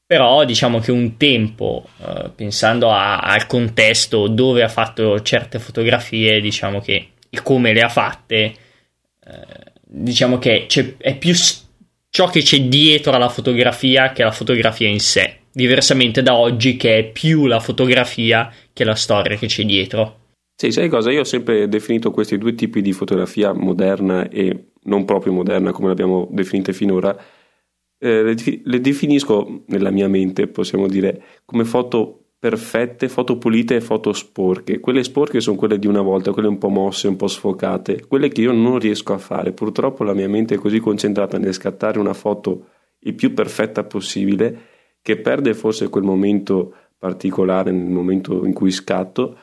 Però 0.07 0.45
diciamo 0.45 0.79
che 0.79 0.91
un 0.91 1.17
tempo, 1.17 1.87
eh, 2.03 2.31
pensando 2.35 2.89
a, 2.91 3.19
al 3.19 3.45
contesto 3.45 4.27
dove 4.27 4.63
ha 4.63 4.69
fatto 4.69 5.21
certe 5.21 5.59
fotografie, 5.59 6.41
diciamo 6.41 6.79
che 6.81 7.09
il 7.29 7.43
come 7.43 7.73
le 7.73 7.81
ha 7.81 7.89
fatte, 7.89 8.53
eh, 9.23 9.68
diciamo 9.91 10.37
che 10.37 10.67
è 10.97 11.17
più 11.17 11.33
ciò 12.09 12.29
che 12.29 12.41
c'è 12.41 12.61
dietro 12.61 13.11
alla 13.11 13.29
fotografia 13.29 14.11
che 14.11 14.23
la 14.23 14.31
fotografia 14.31 14.87
in 14.87 14.99
sé. 14.99 15.37
Diversamente 15.51 16.21
da 16.21 16.35
oggi 16.35 16.77
che 16.77 16.97
è 16.99 17.03
più 17.05 17.47
la 17.47 17.59
fotografia 17.59 18.53
che 18.71 18.83
la 18.83 18.95
storia 18.95 19.37
che 19.37 19.47
c'è 19.47 19.63
dietro. 19.63 20.17
Sì, 20.55 20.71
sai 20.71 20.89
cosa? 20.89 21.11
Io 21.11 21.21
ho 21.21 21.25
sempre 21.25 21.67
definito 21.67 22.11
questi 22.11 22.37
due 22.37 22.53
tipi 22.53 22.81
di 22.81 22.91
fotografia 22.91 23.53
moderna 23.53 24.29
e 24.29 24.71
non 24.83 25.05
proprio 25.05 25.33
moderna 25.33 25.71
come 25.71 25.87
l'abbiamo 25.87 26.27
definita 26.31 26.71
finora 26.71 27.17
eh, 27.99 28.23
le, 28.23 28.35
le, 28.63 28.81
definisco 28.81 29.63
nella 29.67 29.91
mia 29.91 30.07
mente, 30.07 30.47
possiamo 30.47 30.87
dire, 30.87 31.21
come 31.45 31.65
foto 31.65 32.18
perfette, 32.39 33.09
foto 33.09 33.37
pulite 33.37 33.75
e 33.75 33.81
foto 33.81 34.13
sporche. 34.13 34.79
Quelle 34.79 35.03
sporche 35.03 35.41
sono 35.41 35.57
quelle 35.57 35.77
di 35.77 35.87
una 35.87 36.01
volta, 36.01 36.31
quelle 36.31 36.47
un 36.47 36.57
po' 36.57 36.69
mosse, 36.69 37.09
un 37.09 37.17
po' 37.17 37.27
sfocate, 37.27 38.05
quelle 38.07 38.29
che 38.29 38.41
io 38.41 38.53
non 38.53 38.79
riesco 38.79 39.13
a 39.13 39.17
fare. 39.17 39.51
Purtroppo 39.51 40.05
la 40.05 40.13
mia 40.13 40.29
mente 40.29 40.55
è 40.55 40.57
così 40.57 40.79
concentrata 40.79 41.37
nel 41.37 41.53
scattare 41.53 41.99
una 41.99 42.13
foto 42.13 42.67
il 42.99 43.13
più 43.13 43.33
perfetta 43.33 43.83
possibile 43.83 44.67
che 45.01 45.17
perde 45.17 45.53
forse 45.53 45.89
quel 45.89 46.03
momento 46.03 46.73
particolare 46.97 47.71
nel 47.71 47.89
momento 47.89 48.45
in 48.45 48.53
cui 48.53 48.71
scatto 48.71 49.37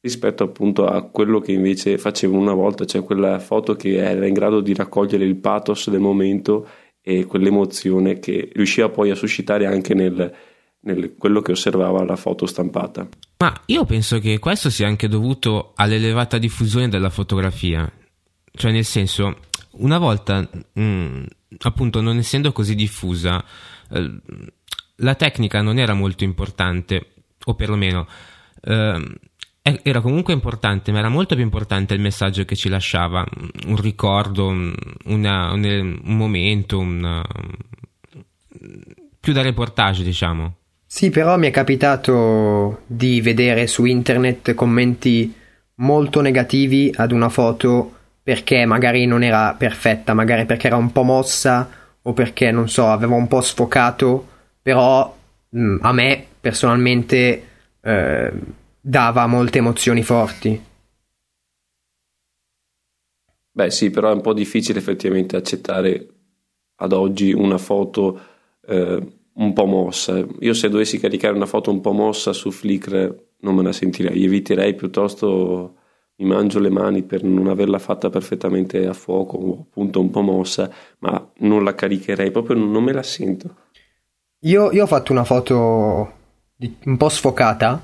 rispetto 0.00 0.44
appunto 0.44 0.86
a 0.86 1.02
quello 1.02 1.40
che 1.40 1.52
invece 1.52 1.98
facevo 1.98 2.36
una 2.36 2.54
volta, 2.54 2.86
cioè 2.86 3.02
quella 3.02 3.38
foto 3.38 3.74
che 3.74 3.96
era 3.96 4.26
in 4.26 4.32
grado 4.32 4.60
di 4.60 4.72
raccogliere 4.74 5.24
il 5.24 5.36
pathos 5.36 5.90
del 5.90 6.00
momento 6.00 6.66
e 7.02 7.24
quell'emozione 7.26 8.18
che 8.18 8.50
riusciva 8.52 8.88
poi 8.88 9.10
a 9.10 9.14
suscitare 9.14 9.66
anche 9.66 9.92
nel, 9.92 10.34
nel 10.80 11.14
quello 11.16 11.40
che 11.40 11.52
osservava 11.52 12.04
la 12.04 12.16
foto 12.16 12.46
stampata. 12.46 13.08
Ma 13.38 13.62
io 13.66 13.84
penso 13.84 14.18
che 14.18 14.38
questo 14.38 14.70
sia 14.70 14.86
anche 14.86 15.08
dovuto 15.08 15.72
all'elevata 15.74 16.38
diffusione 16.38 16.88
della 16.88 17.10
fotografia. 17.10 17.90
Cioè, 18.52 18.72
nel 18.72 18.84
senso, 18.84 19.38
una 19.72 19.98
volta, 19.98 20.40
mh, 20.40 20.82
mm, 20.82 21.24
appunto, 21.60 22.00
non 22.00 22.18
essendo 22.18 22.52
così 22.52 22.74
diffusa, 22.74 23.42
eh, 23.90 24.20
la 24.96 25.14
tecnica 25.14 25.62
non 25.62 25.78
era 25.78 25.94
molto 25.94 26.24
importante, 26.24 27.12
o 27.44 27.54
perlomeno 27.54 28.06
eh, 28.62 29.20
era 29.82 30.00
comunque 30.00 30.32
importante, 30.32 30.92
ma 30.92 30.98
era 30.98 31.08
molto 31.08 31.34
più 31.34 31.44
importante 31.44 31.94
il 31.94 32.00
messaggio 32.00 32.44
che 32.44 32.56
ci 32.56 32.68
lasciava, 32.68 33.24
un 33.66 33.76
ricordo, 33.76 34.48
una, 34.48 35.52
un, 35.52 36.00
un, 36.04 36.16
momento, 36.16 36.78
una, 36.78 37.24
più 39.18 39.32
da 39.32 39.42
reportage, 39.42 40.02
diciamo. 40.02 40.56
Sì, 40.92 41.08
però 41.10 41.38
mi 41.38 41.46
è 41.46 41.50
capitato 41.52 42.82
di 42.86 43.20
vedere 43.20 43.68
su 43.68 43.84
internet 43.84 44.54
commenti 44.54 45.32
molto 45.76 46.20
negativi 46.20 46.92
ad 46.96 47.12
una 47.12 47.28
foto 47.28 47.94
perché 48.22 48.64
magari 48.66 49.06
non 49.06 49.22
era 49.22 49.54
perfetta, 49.54 50.14
magari 50.14 50.46
perché 50.46 50.66
era 50.66 50.74
un 50.76 50.90
po' 50.90 51.04
mossa 51.04 51.68
o 52.02 52.12
perché 52.12 52.50
non 52.50 52.68
so, 52.68 52.88
aveva 52.90 53.14
un 53.14 53.28
po' 53.28 53.40
sfocato, 53.40 54.26
però 54.60 55.16
mh, 55.50 55.76
a 55.80 55.92
me 55.92 56.26
personalmente 56.40 57.46
eh, 57.80 58.32
dava 58.80 59.26
molte 59.28 59.58
emozioni 59.58 60.02
forti. 60.02 60.60
Beh 63.52 63.70
sì, 63.70 63.90
però 63.90 64.10
è 64.10 64.14
un 64.14 64.20
po' 64.20 64.32
difficile 64.32 64.78
effettivamente 64.78 65.36
accettare 65.36 66.06
ad 66.76 66.92
oggi 66.92 67.32
una 67.32 67.58
foto 67.58 68.20
eh, 68.66 69.19
un 69.34 69.52
po' 69.52 69.66
mossa. 69.66 70.24
Io 70.40 70.54
se 70.54 70.68
dovessi 70.68 70.98
caricare 70.98 71.34
una 71.34 71.46
foto 71.46 71.70
un 71.70 71.80
po' 71.80 71.92
mossa 71.92 72.32
su 72.32 72.50
Flickr 72.50 73.28
non 73.40 73.54
me 73.54 73.62
la 73.62 73.72
sentirei, 73.72 74.24
eviterei 74.24 74.74
piuttosto 74.74 75.76
mi 76.16 76.26
mangio 76.26 76.58
le 76.58 76.68
mani 76.68 77.02
per 77.02 77.24
non 77.24 77.46
averla 77.46 77.78
fatta 77.78 78.10
perfettamente 78.10 78.86
a 78.86 78.92
fuoco 78.92 79.36
o 79.38 79.58
appunto 79.60 80.00
un 80.00 80.10
po' 80.10 80.20
mossa, 80.20 80.70
ma 80.98 81.30
non 81.38 81.64
la 81.64 81.74
caricherei, 81.74 82.30
proprio 82.30 82.56
non 82.56 82.84
me 82.84 82.92
la 82.92 83.02
sento. 83.02 83.54
Io, 84.40 84.70
io 84.70 84.82
ho 84.82 84.86
fatto 84.86 85.12
una 85.12 85.24
foto 85.24 86.12
di, 86.54 86.76
un 86.84 86.96
po' 86.98 87.08
sfocata 87.08 87.82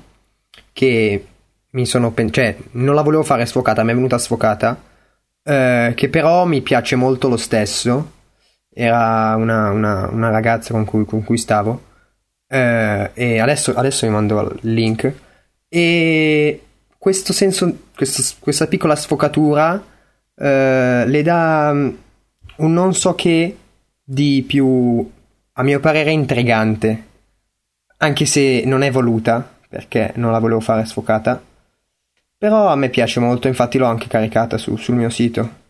che 0.71 1.25
mi 1.71 1.85
sono 1.85 2.11
pen- 2.11 2.31
cioè 2.31 2.55
non 2.71 2.93
la 2.93 3.01
volevo 3.01 3.23
fare 3.23 3.45
sfocata, 3.45 3.83
mi 3.83 3.91
è 3.91 3.95
venuta 3.95 4.19
sfocata, 4.19 4.81
eh, 5.43 5.93
che 5.95 6.09
però 6.09 6.45
mi 6.45 6.61
piace 6.61 6.95
molto 6.95 7.27
lo 7.27 7.37
stesso. 7.37 8.11
Era 8.79 9.35
una, 9.35 9.71
una, 9.71 10.07
una 10.11 10.29
ragazza 10.29 10.71
con 10.71 10.85
cui, 10.85 11.03
con 11.03 11.23
cui 11.23 11.39
stavo. 11.39 11.81
Eh, 12.47 13.09
e 13.15 13.39
adesso, 13.39 13.73
adesso 13.73 14.05
vi 14.05 14.13
mando 14.13 14.55
il 14.61 14.71
link. 14.73 15.11
E 15.67 16.61
questo 16.95 17.33
senso, 17.33 17.75
questo, 17.95 18.35
questa 18.39 18.67
piccola 18.67 18.95
sfocatura 18.95 19.83
eh, 20.35 21.03
le 21.07 21.21
dà 21.23 21.73
mm, 21.73 21.89
un 22.57 22.73
non 22.73 22.93
so 22.93 23.15
che 23.15 23.57
di 24.03 24.43
più, 24.47 25.11
a 25.53 25.63
mio 25.63 25.79
parere, 25.79 26.11
intrigante. 26.11 27.05
Anche 27.97 28.27
se 28.27 28.61
non 28.63 28.83
è 28.83 28.91
voluta 28.91 29.55
perché 29.67 30.11
non 30.17 30.31
la 30.31 30.39
volevo 30.39 30.59
fare 30.59 30.85
sfocata. 30.85 31.41
Però 32.37 32.67
a 32.67 32.75
me 32.75 32.89
piace 32.89 33.19
molto, 33.19 33.47
infatti 33.47 33.79
l'ho 33.79 33.87
anche 33.87 34.07
caricata 34.07 34.59
su, 34.59 34.75
sul 34.75 34.93
mio 34.93 35.09
sito. 35.09 35.65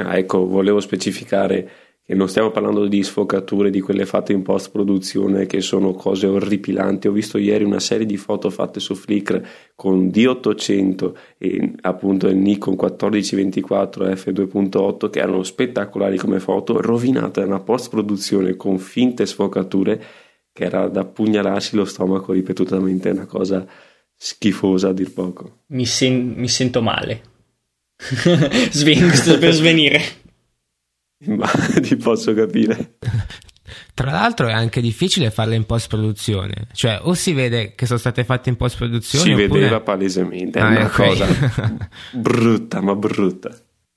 Ah, 0.00 0.16
ecco, 0.16 0.46
volevo 0.46 0.80
specificare 0.80 1.70
che 2.10 2.16
non 2.16 2.28
stiamo 2.28 2.50
parlando 2.50 2.88
di 2.88 3.04
sfocature 3.04 3.70
di 3.70 3.80
quelle 3.80 4.04
fatte 4.04 4.32
in 4.32 4.42
post 4.42 4.72
produzione 4.72 5.46
che 5.46 5.60
sono 5.60 5.92
cose 5.92 6.26
orripilanti. 6.26 7.06
Ho 7.06 7.12
visto 7.12 7.38
ieri 7.38 7.62
una 7.62 7.78
serie 7.78 8.04
di 8.04 8.16
foto 8.16 8.50
fatte 8.50 8.80
su 8.80 8.96
Flickr 8.96 9.40
con 9.76 10.08
D800 10.08 11.12
e 11.38 11.72
appunto 11.82 12.26
il 12.26 12.36
Nikon 12.36 12.74
1424 12.74 14.06
f2.8 14.06 15.08
che 15.08 15.20
erano 15.20 15.44
spettacolari 15.44 16.16
come 16.16 16.40
foto, 16.40 16.80
rovinate 16.80 17.42
da 17.42 17.46
una 17.46 17.60
post 17.60 17.90
produzione 17.90 18.56
con 18.56 18.78
finte 18.78 19.24
sfocature 19.24 20.02
che 20.52 20.64
era 20.64 20.88
da 20.88 21.04
pugnalarsi 21.04 21.76
lo 21.76 21.84
stomaco 21.84 22.32
ripetutamente, 22.32 23.08
è 23.08 23.12
una 23.12 23.26
cosa 23.26 23.64
schifosa 24.16 24.88
a 24.88 24.92
dir 24.92 25.12
poco. 25.12 25.60
Mi, 25.66 25.86
sen- 25.86 26.34
mi 26.36 26.48
sento 26.48 26.82
male. 26.82 27.29
Sven- 28.70 29.38
per 29.38 29.52
svenire. 29.52 30.02
Ma 31.26 31.46
ti 31.82 31.96
posso 31.96 32.32
capire. 32.34 32.96
Tra 33.94 34.10
l'altro 34.10 34.48
è 34.48 34.52
anche 34.52 34.80
difficile 34.80 35.30
farle 35.30 35.54
in 35.54 35.64
post 35.66 35.88
produzione, 35.88 36.68
cioè 36.72 36.98
o 37.02 37.12
si 37.14 37.32
vede 37.34 37.74
che 37.74 37.86
sono 37.86 37.98
state 37.98 38.24
fatte 38.24 38.48
in 38.48 38.56
post 38.56 38.76
produzione 38.76 39.24
si 39.24 39.30
oppure... 39.32 39.48
vedeva 39.60 39.80
palesemente, 39.80 40.58
è 40.58 40.62
Ah, 40.62 40.68
una 40.70 40.84
ok. 40.86 40.92
cosa 40.92 41.26
brutta, 42.12 42.80
ma 42.80 42.94
brutta. 42.96 43.50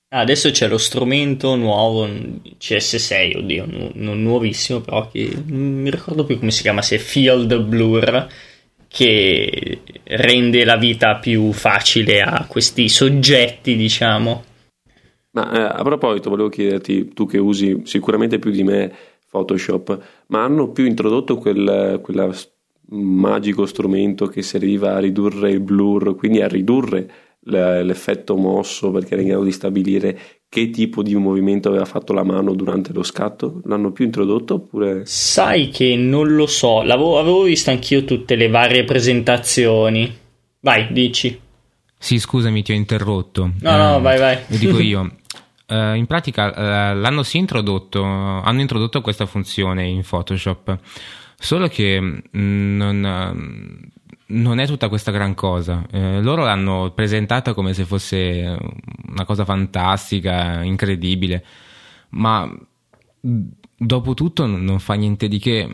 Ah, 0.09 0.19
adesso 0.19 0.51
c'è 0.51 0.67
lo 0.67 0.77
strumento 0.77 1.55
nuovo 1.55 2.03
un 2.03 2.39
CS6, 2.59 3.37
oddio, 3.37 3.65
nu- 3.65 3.91
non 3.95 4.21
nuovissimo, 4.21 4.81
però 4.81 5.09
che 5.09 5.31
non 5.45 5.81
mi 5.81 5.89
ricordo 5.89 6.25
più 6.25 6.37
come 6.37 6.51
si 6.51 6.61
chiama, 6.61 6.81
se 6.83 6.97
è 6.97 6.99
Field 6.99 7.57
Blur, 7.63 8.27
che 8.93 9.79
rende 10.03 10.63
la 10.65 10.77
vita 10.77 11.15
più 11.15 11.51
facile 11.51 12.21
a 12.21 12.45
questi 12.47 12.87
soggetti, 12.89 13.75
diciamo. 13.75 14.43
Ma 15.31 15.51
eh, 15.51 15.79
a 15.79 15.81
proposito, 15.81 16.29
volevo 16.29 16.49
chiederti, 16.49 17.11
tu 17.11 17.25
che 17.25 17.39
usi 17.39 17.81
sicuramente 17.85 18.37
più 18.37 18.51
di 18.51 18.61
me 18.61 18.93
Photoshop, 19.31 20.25
ma 20.27 20.43
hanno 20.43 20.69
più 20.69 20.85
introdotto 20.85 21.37
quel 21.37 21.99
magico 22.89 23.65
strumento 23.65 24.27
che 24.27 24.43
serviva 24.43 24.93
a 24.93 24.99
ridurre 24.99 25.49
il 25.49 25.61
blur, 25.61 26.15
quindi 26.15 26.41
a 26.41 26.47
ridurre 26.47 27.09
l'effetto 27.39 28.35
mosso 28.35 28.91
perché 28.91 29.13
era 29.13 29.23
in 29.23 29.29
grado 29.29 29.43
di 29.43 29.51
stabilire 29.51 30.19
che 30.53 30.69
tipo 30.69 31.01
di 31.01 31.15
movimento 31.15 31.69
aveva 31.69 31.85
fatto 31.85 32.13
la 32.13 32.23
mano 32.23 32.53
durante 32.53 32.93
lo 32.93 33.01
scatto? 33.01 33.61
L'hanno 33.65 33.91
più 33.91 34.05
introdotto 34.05 34.53
oppure... 34.53 35.03
Sai 35.03 35.69
che 35.69 35.95
non 35.95 36.35
lo 36.35 36.45
so, 36.45 36.83
l'avevo, 36.83 37.17
avevo 37.17 37.41
visto 37.41 37.71
anch'io 37.71 38.05
tutte 38.05 38.35
le 38.35 38.49
varie 38.49 38.83
presentazioni. 38.83 40.15
Vai, 40.59 40.93
dici. 40.93 41.41
Sì, 41.97 42.19
scusami, 42.19 42.61
ti 42.61 42.71
ho 42.71 42.75
interrotto. 42.75 43.53
No, 43.61 43.77
no, 43.77 43.99
vai, 43.99 44.19
vai. 44.19 44.37
Lo 44.45 44.57
dico 44.57 44.77
io. 44.79 45.15
Eh, 45.65 45.95
in 45.95 46.05
pratica 46.05 46.53
eh, 46.53 46.95
l'hanno 46.97 47.23
sì 47.23 47.39
introdotto, 47.39 48.03
hanno 48.03 48.61
introdotto 48.61 49.01
questa 49.01 49.25
funzione 49.25 49.87
in 49.87 50.03
Photoshop, 50.07 50.77
solo 51.35 51.67
che 51.67 51.99
mm, 51.99 52.77
non, 52.77 53.03
eh, 53.03 53.91
non 54.33 54.59
è 54.59 54.67
tutta 54.67 54.89
questa 54.89 55.11
gran 55.11 55.33
cosa. 55.33 55.85
Eh, 55.91 56.21
loro 56.21 56.43
l'hanno 56.43 56.91
presentata 56.93 57.53
come 57.53 57.73
se 57.73 57.85
fosse 57.85 58.57
una 59.07 59.25
cosa 59.25 59.45
fantastica, 59.45 60.61
incredibile, 60.63 61.43
ma 62.09 62.49
dopo 63.19 64.13
tutto 64.13 64.45
non 64.45 64.79
fa 64.79 64.93
niente 64.95 65.27
di 65.27 65.39
che, 65.39 65.67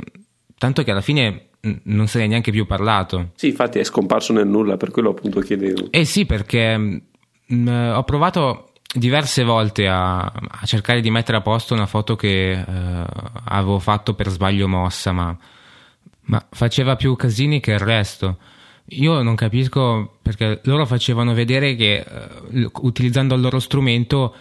tanto 0.58 0.84
che 0.84 0.92
alla 0.92 1.02
fine 1.02 1.50
non 1.84 2.08
se 2.08 2.20
ne 2.20 2.26
è 2.26 2.28
neanche 2.28 2.52
più 2.52 2.66
parlato. 2.66 3.32
Sì, 3.36 3.48
infatti 3.48 3.80
è 3.80 3.84
scomparso 3.84 4.34
nel 4.34 4.48
nulla, 4.48 4.78
per 4.78 4.92
quello 4.92 5.10
appunto 5.10 5.40
chiedevo. 5.40 5.88
Eh 5.92 6.06
sì, 6.06 6.26
perché 6.26 6.78
mh, 6.78 7.92
ho 7.96 8.04
provato 8.04 8.72
diverse 8.94 9.44
volte 9.44 9.88
a, 9.88 10.20
a 10.20 10.66
cercare 10.66 11.02
di 11.02 11.12
mettere 11.12 11.38
a 11.38 11.42
posto 11.42 11.74
una 11.74 11.86
foto 11.86 12.16
che 12.16 12.52
eh, 12.52 13.06
avevo 13.46 13.80
fatto 13.80 14.14
per 14.14 14.30
sbaglio 14.30 14.68
mossa, 14.68 15.12
ma, 15.12 15.38
ma 16.30 16.46
faceva 16.52 16.96
più 16.96 17.16
casini 17.16 17.60
che 17.60 17.72
il 17.72 17.80
resto. 17.80 18.38
Io 18.94 19.22
non 19.22 19.36
capisco 19.36 20.18
perché 20.22 20.62
loro 20.64 20.86
facevano 20.86 21.34
vedere 21.34 21.76
che 21.76 22.04
l- 22.52 22.66
utilizzando 22.82 23.36
il 23.36 23.42
loro 23.42 23.60
strumento 23.60 24.36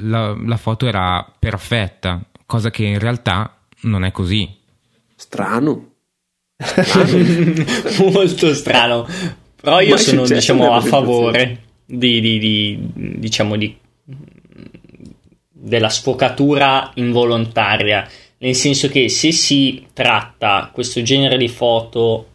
la, 0.00 0.36
la 0.36 0.56
foto 0.56 0.86
era 0.86 1.24
perfetta, 1.38 2.20
cosa 2.44 2.70
che 2.70 2.84
in 2.84 2.98
realtà 2.98 3.56
non 3.82 4.04
è 4.04 4.10
così. 4.12 4.48
Strano. 5.14 5.92
Molto 7.98 8.54
strano. 8.54 9.06
Però 9.60 9.80
io 9.80 9.90
Mai 9.94 9.98
sono, 9.98 10.24
diciamo, 10.26 10.72
a 10.72 10.80
favore 10.80 11.62
di, 11.84 12.20
di- 12.20 12.38
di- 12.38 12.90
diciamo, 12.94 13.56
di, 13.56 13.76
della 15.50 15.88
sfocatura 15.88 16.90
involontaria. 16.94 18.08
Nel 18.38 18.54
senso 18.54 18.88
che 18.88 19.08
se 19.08 19.32
si 19.32 19.86
tratta 19.92 20.70
questo 20.72 21.02
genere 21.02 21.36
di 21.36 21.48
foto, 21.48 22.28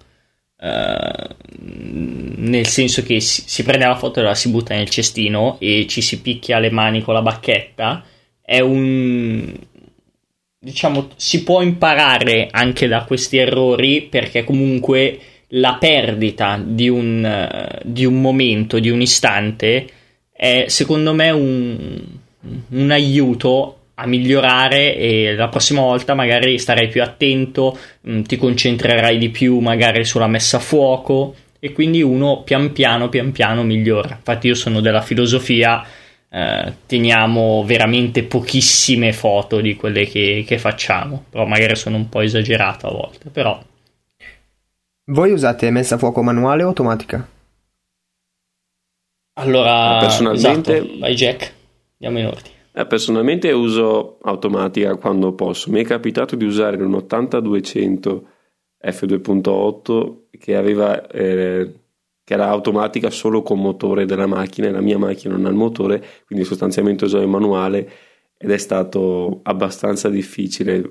eh, 0.60 1.28
nel 1.60 2.68
senso 2.68 3.04
che 3.04 3.20
si, 3.20 3.44
si 3.46 3.64
prende 3.64 3.86
la 3.86 3.96
foto 3.96 4.20
e 4.20 4.24
la 4.24 4.36
si 4.36 4.50
butta 4.50 4.76
nel 4.76 4.90
cestino 4.90 5.58
e 5.60 5.88
ci 5.88 6.02
si 6.02 6.22
picchia 6.22 6.60
le 6.60 6.72
mani 6.72 7.02
con 7.02 7.14
la 7.14 7.22
bacchetta, 7.22 8.04
è 8.42 8.60
un 8.60 9.56
diciamo, 10.64 11.10
si 11.18 11.44
può 11.44 11.62
imparare 11.62 12.48
anche 12.50 12.88
da 12.88 13.04
questi 13.04 13.38
errori 13.38 14.04
perché 14.04 14.46
comunque 14.46 15.20
la 15.50 15.76
perdita 15.76 16.60
di 16.64 16.88
un, 16.88 17.68
di 17.84 18.06
un 18.06 18.22
momento, 18.22 18.80
di 18.80 18.90
un 18.90 19.02
istante, 19.02 19.88
è 20.32 20.66
secondo 20.68 21.14
me 21.14 21.30
un, 21.30 22.02
un 22.70 22.92
aiuto 22.92 23.80
a 23.96 24.08
migliorare 24.08 24.96
e 24.96 25.36
la 25.36 25.48
prossima 25.50 25.82
volta 25.82 26.14
magari 26.16 26.58
starai 26.58 26.88
più 26.88 27.02
attento, 27.04 27.78
mh, 28.02 28.22
ti 28.22 28.38
concentrerai 28.38 29.18
di 29.18 29.30
più 29.30 29.60
magari 29.60 30.04
sulla 30.06 30.28
messa 30.28 30.58
a 30.58 30.60
fuoco 30.60 31.36
e 31.60 31.72
quindi 31.72 32.02
uno 32.02 32.42
pian 32.44 32.72
piano, 32.74 33.10
pian 33.10 33.32
piano 33.32 33.64
migliora. 33.64 34.16
Infatti 34.16 34.48
io 34.48 34.56
sono 34.56 34.82
della 34.82 35.02
filosofia 35.02 35.86
eh, 36.30 36.74
teniamo 36.88 37.64
veramente 37.64 38.24
pochissime 38.24 39.14
foto 39.14 39.62
di 39.62 39.76
quelle 39.76 40.06
che, 40.08 40.44
che 40.48 40.58
facciamo, 40.58 41.26
però 41.30 41.46
magari 41.46 41.76
sono 41.76 41.96
un 41.96 42.10
po' 42.10 42.22
esagerato 42.22 42.88
a 42.88 42.92
volte, 42.92 43.30
però 43.30 43.62
Voi 45.12 45.32
usate 45.32 45.70
messa 45.70 45.96
a 45.96 45.98
fuoco 46.00 46.24
manuale 46.24 46.64
o 46.64 46.68
automatica? 46.70 47.28
allora 49.36 50.00
Personalmente- 50.00 50.78
esatto, 50.78 51.00
vai 51.00 51.16
Jack, 51.16 51.54
andiamo 52.00 52.20
in 52.20 52.26
ordine. 52.34 52.53
Eh, 52.76 52.86
personalmente 52.88 53.52
uso 53.52 54.18
automatica 54.22 54.96
quando 54.96 55.34
posso. 55.34 55.70
Mi 55.70 55.82
è 55.82 55.84
capitato 55.86 56.36
di 56.36 56.46
usare 56.46 56.82
un 56.84 56.96
8200 56.96 58.28
f2.8 58.84 60.16
che 60.38 60.56
aveva 60.56 61.08
eh, 61.08 61.72
che 62.24 62.34
era 62.34 62.48
automatica 62.48 63.10
solo 63.10 63.42
con 63.42 63.60
motore 63.60 64.06
della 64.06 64.28
macchina 64.28 64.68
e 64.68 64.72
la 64.72 64.82
mia 64.82 64.98
macchina 64.98 65.36
non 65.36 65.46
ha 65.46 65.50
il 65.50 65.56
motore, 65.56 66.04
quindi 66.26 66.46
sostanzialmente 66.46 67.04
usavo 67.04 67.24
il 67.24 67.30
manuale 67.30 67.90
ed 68.38 68.50
è 68.50 68.58
stato 68.58 69.42
abbastanza 69.44 70.10
difficile. 70.10 70.90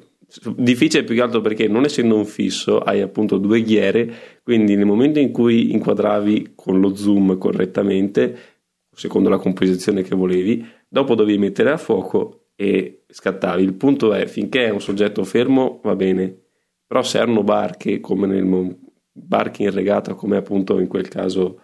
Difficile 0.56 1.04
più 1.04 1.14
che 1.14 1.20
altro 1.20 1.40
perché 1.40 1.68
non 1.68 1.84
essendo 1.84 2.16
un 2.16 2.24
fisso 2.24 2.78
hai 2.80 3.00
appunto 3.00 3.38
due 3.38 3.62
ghiere, 3.62 4.40
quindi 4.42 4.76
nel 4.76 4.86
momento 4.86 5.18
in 5.18 5.30
cui 5.30 5.72
inquadravi 5.72 6.52
con 6.54 6.80
lo 6.80 6.94
zoom 6.94 7.36
correttamente, 7.38 8.38
secondo 8.94 9.28
la 9.28 9.38
composizione 9.38 10.02
che 10.02 10.14
volevi, 10.14 10.64
dopo 10.92 11.14
dovevi 11.14 11.38
mettere 11.38 11.70
a 11.70 11.78
fuoco 11.78 12.48
e 12.54 13.04
scattavi. 13.08 13.62
Il 13.62 13.72
punto 13.74 14.12
è 14.12 14.26
finché 14.26 14.66
è 14.66 14.70
un 14.70 14.80
soggetto 14.80 15.24
fermo 15.24 15.80
va 15.82 15.96
bene, 15.96 16.36
però 16.86 17.02
se 17.02 17.18
erano 17.18 17.42
barche 17.42 17.98
come 18.00 18.26
nel 18.26 18.76
barche 19.10 19.62
in 19.62 19.70
regata, 19.70 20.12
come 20.12 20.36
appunto 20.36 20.78
in 20.78 20.88
quel 20.88 21.08
caso 21.08 21.60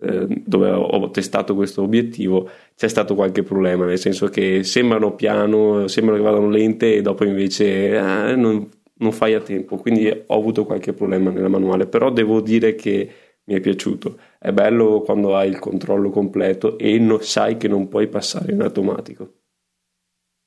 eh, 0.00 0.26
dove 0.44 0.70
ho 0.70 1.10
testato 1.10 1.54
questo 1.54 1.82
obiettivo, 1.82 2.50
c'è 2.74 2.88
stato 2.88 3.14
qualche 3.14 3.44
problema, 3.44 3.84
nel 3.86 3.98
senso 3.98 4.26
che 4.26 4.64
sembrano 4.64 5.14
piano, 5.14 5.86
sembrano 5.86 6.20
che 6.20 6.28
vadano 6.28 6.50
lente 6.50 6.96
e 6.96 7.02
dopo 7.02 7.24
invece 7.24 7.96
eh, 7.96 8.34
non, 8.34 8.68
non 8.94 9.12
fai 9.12 9.34
a 9.34 9.40
tempo, 9.40 9.76
quindi 9.76 10.08
ho 10.08 10.34
avuto 10.36 10.64
qualche 10.64 10.92
problema 10.92 11.30
nella 11.30 11.48
manuale, 11.48 11.86
però 11.86 12.10
devo 12.10 12.40
dire 12.40 12.74
che 12.74 13.08
mi 13.46 13.54
è 13.54 13.60
piaciuto. 13.60 14.18
È 14.38 14.52
bello 14.52 15.00
quando 15.02 15.36
hai 15.36 15.48
il 15.48 15.58
controllo 15.58 16.10
completo 16.10 16.78
e 16.78 16.98
no- 16.98 17.20
sai 17.20 17.56
che 17.56 17.68
non 17.68 17.88
puoi 17.88 18.08
passare 18.08 18.52
in 18.52 18.60
automatico. 18.60 19.32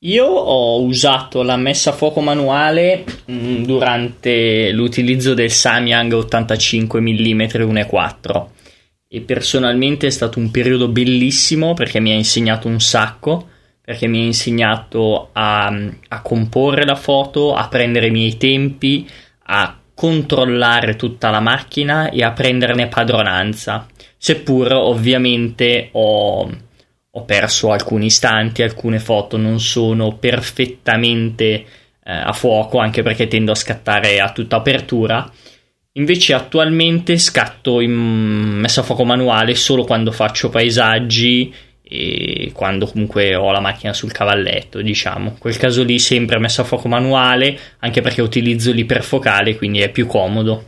Io 0.04 0.26
ho 0.26 0.82
usato 0.82 1.44
la 1.44 1.58
messa 1.58 1.90
a 1.90 1.94
fuoco 1.94 2.22
manuale 2.22 3.04
mh, 3.26 3.64
durante 3.64 4.72
l'utilizzo 4.72 5.34
del 5.34 5.52
Samyang 5.52 6.14
85 6.14 7.02
mm 7.02 7.42
1.4 7.42 8.48
e 9.12 9.22
personalmente 9.22 10.08
è 10.08 10.10
stato 10.12 10.40
un 10.40 10.52
periodo 10.52 10.88
bellissimo 10.88 11.74
perché 11.74 12.00
mi 12.00 12.12
ha 12.12 12.16
insegnato 12.16 12.68
un 12.68 12.80
sacco, 12.80 13.50
perché 13.82 14.08
mi 14.08 14.22
ha 14.22 14.24
insegnato 14.24 15.30
a, 15.34 15.66
a 15.66 16.22
comporre 16.22 16.86
la 16.86 16.96
foto, 16.96 17.56
a 17.56 17.68
prendere 17.68 18.08
i 18.08 18.12
miei 18.12 18.38
tempi, 18.38 19.10
a 19.48 19.79
controllare 20.00 20.96
tutta 20.96 21.30
la 21.30 21.42
macchina 21.42 22.10
e 22.10 22.24
a 22.24 22.32
prenderne 22.32 22.88
padronanza, 22.88 23.86
seppur 24.18 24.72
ovviamente 24.72 25.90
ho 25.92 26.50
ho 27.12 27.26
perso 27.26 27.72
alcuni 27.72 28.06
istanti, 28.06 28.62
alcune 28.62 29.00
foto 29.00 29.36
non 29.36 29.60
sono 29.60 30.16
perfettamente 30.16 31.46
eh, 31.54 31.66
a 32.04 32.32
fuoco, 32.32 32.78
anche 32.78 33.02
perché 33.02 33.28
tendo 33.28 33.52
a 33.52 33.56
scattare 33.56 34.22
a 34.22 34.32
tutta 34.32 34.56
apertura. 34.56 35.30
Invece 35.94 36.34
attualmente 36.34 37.18
scatto 37.18 37.82
in 37.82 37.92
messa 37.92 38.80
a 38.80 38.84
fuoco 38.86 39.04
manuale 39.04 39.54
solo 39.54 39.84
quando 39.84 40.12
faccio 40.14 40.50
paesaggi 40.50 41.54
quando 42.52 42.86
comunque 42.88 43.36
ho 43.36 43.52
la 43.52 43.60
macchina 43.60 43.94
sul 43.94 44.12
cavalletto, 44.12 44.82
diciamo. 44.82 45.30
In 45.30 45.38
quel 45.38 45.58
caso 45.58 45.84
lì 45.84 46.00
sempre 46.00 46.40
messa 46.40 46.62
a 46.62 46.66
fuoco 46.66 46.88
manuale, 46.88 47.58
anche 47.80 48.02
perché 48.02 48.22
utilizzo 48.22 48.72
l'iperfocale, 48.72 49.56
quindi 49.56 49.80
è 49.80 49.90
più 49.90 50.08
comodo. 50.08 50.66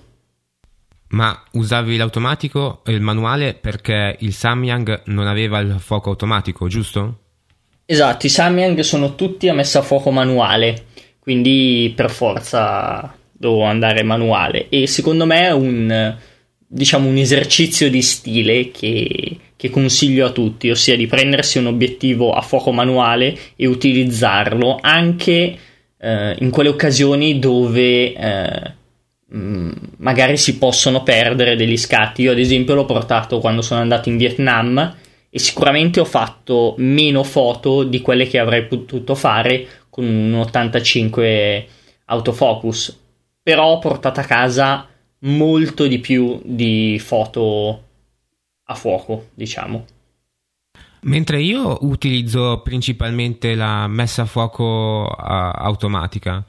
Ma 1.10 1.44
usavi 1.52 1.98
l'automatico 1.98 2.82
e 2.86 2.94
il 2.94 3.02
manuale 3.02 3.54
perché 3.54 4.16
il 4.20 4.34
Samyang 4.34 5.04
non 5.06 5.28
aveva 5.28 5.60
il 5.60 5.76
fuoco 5.80 6.10
automatico, 6.10 6.68
giusto? 6.68 7.18
Esatto, 7.86 8.26
i 8.26 8.30
Samyang 8.30 8.80
sono 8.80 9.16
tutti 9.16 9.50
a 9.50 9.54
messa 9.54 9.80
a 9.80 9.82
fuoco 9.82 10.12
manuale 10.12 10.86
quindi 11.22 11.94
per 11.96 12.10
forza 12.10 13.16
devo 13.32 13.64
andare 13.64 14.02
manuale 14.02 14.70
e 14.70 14.88
secondo 14.88 15.28
me 15.28 15.42
è 15.42 15.52
un, 15.52 16.18
diciamo, 16.66 17.08
un 17.08 17.18
esercizio 17.18 17.92
di 17.92 18.02
stile 18.02 18.72
che, 18.72 19.38
che 19.62 19.70
consiglio 19.70 20.26
a 20.26 20.32
tutti, 20.32 20.72
ossia 20.72 20.96
di 20.96 21.06
prendersi 21.06 21.60
un 21.60 21.68
obiettivo 21.68 22.32
a 22.32 22.42
fuoco 22.42 22.72
manuale 22.72 23.38
e 23.56 23.68
utilizzarlo 23.68 24.80
anche 24.82 25.56
eh, 26.00 26.36
in 26.40 26.50
quelle 26.50 26.70
occasioni 26.70 27.38
dove 27.38 28.14
eh, 28.14 28.80
Mm, 29.34 29.72
magari 30.00 30.36
si 30.36 30.58
possono 30.58 31.04
perdere 31.04 31.56
degli 31.56 31.78
scatti. 31.78 32.24
Io, 32.24 32.32
ad 32.32 32.40
esempio, 32.40 32.76
l'ho 32.76 32.86
portato 32.86 33.40
quando 33.40 33.62
sono 33.62 33.80
andato 33.80 34.10
in 34.10 34.18
Vietnam 34.18 34.96
e 35.30 35.40
sicuramente 35.40 36.02
ho 36.02 36.06
fatto 36.06 36.76
meno 36.78 37.24
foto 37.24 37.84
di 37.84 38.02
quelle 38.02 38.28
che 38.28 38.40
avrei 38.40 38.66
potuto 38.66 39.16
fare 39.16 39.66
con 39.90 40.04
un 40.06 40.34
85 40.34 41.68
autofocus. 42.06 43.00
Però 43.42 43.68
ho 43.68 43.80
portato 43.80 44.20
a 44.20 44.24
casa 44.24 44.88
molto 45.20 45.88
di 45.88 46.00
più 46.00 46.42
di 46.44 47.00
foto 47.00 47.84
a 48.72 48.76
fuoco, 48.76 49.30
diciamo. 49.34 49.86
Mentre 51.04 51.42
io 51.42 51.80
utilizzo 51.82 52.62
principalmente 52.64 53.56
la 53.56 53.88
messa 53.88 54.24
a 54.24 54.26
fuoco 54.26 55.08
uh, 55.10 55.16
automatica 55.18 56.46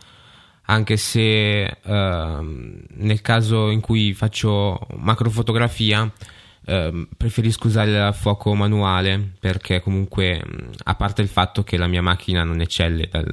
anche 0.65 0.97
se 0.97 1.79
uh, 1.83 1.91
nel 1.91 3.21
caso 3.21 3.71
in 3.71 3.81
cui 3.81 4.13
faccio 4.15 4.79
macrofotografia 4.97 6.03
uh, 6.03 7.09
preferisco 7.17 7.67
usare 7.67 7.91
il 7.91 8.15
fuoco 8.15 8.55
manuale 8.55 9.33
perché 9.41 9.81
comunque 9.81 10.43
a 10.85 10.95
parte 10.95 11.23
il 11.23 11.29
fatto 11.29 11.65
che 11.65 11.77
la 11.77 11.87
mia 11.87 12.03
macchina 12.03 12.45
non 12.45 12.61
eccelle 12.61 13.09
dal, 13.11 13.25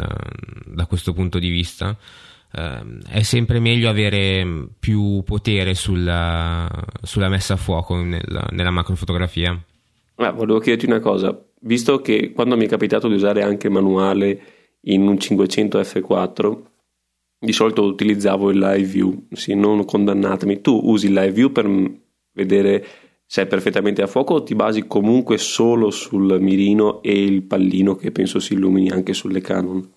da 0.66 0.86
questo 0.86 1.14
punto 1.14 1.38
di 1.38 1.50
vista 1.50 1.96
uh, 2.54 3.00
è 3.08 3.22
sempre 3.24 3.60
meglio 3.60 3.90
avere 3.90 4.46
più 4.80 5.24
potere 5.24 5.74
sulla, 5.74 6.70
sulla 7.02 7.30
messa 7.30 7.54
a 7.54 7.58
fuoco 7.58 7.96
nel, 7.96 8.48
nella 8.52 8.72
macrofotografia 8.72 9.60
ah, 10.16 10.32
volevo 10.32 10.60
chiederti 10.60 10.86
una 10.86 11.00
cosa 11.00 11.38
visto 11.62 12.02
che 12.02 12.32
quando 12.32 12.56
mi 12.56 12.66
è 12.66 12.70
capitato 12.70 13.08
di 13.08 13.16
usare 13.16 13.42
anche 13.44 13.70
manuale 13.70 14.42
in 14.82 15.08
un 15.08 15.20
500 15.20 15.80
F4 15.80 16.58
di 17.40 17.54
solito 17.54 17.84
utilizzavo 17.84 18.52
il 18.52 18.60
live 18.60 18.84
view, 18.84 19.28
sì, 19.32 19.56
non 19.56 19.86
condannatemi. 19.86 20.62
Tu 20.62 20.78
usi 20.84 21.08
il 21.08 21.14
live 21.14 21.32
view 21.32 21.52
per 21.52 21.70
vedere 22.34 22.86
se 23.26 23.44
è 23.44 23.48
perfettamente 23.48 24.02
a 24.02 24.08
fuoco 24.08 24.36
o 24.36 24.44
ti 24.44 24.56
basi 24.56 24.88
comunque 24.88 25.38
solo 25.38 25.90
sul 25.90 26.40
mirino 26.42 27.02
e 27.02 27.24
il 27.24 27.44
pallino 27.44 27.96
che 27.96 28.12
penso 28.12 28.40
si 28.40 28.54
illumini 28.54 28.90
anche 28.90 29.14
sulle 29.14 29.40
Canon? 29.40 29.88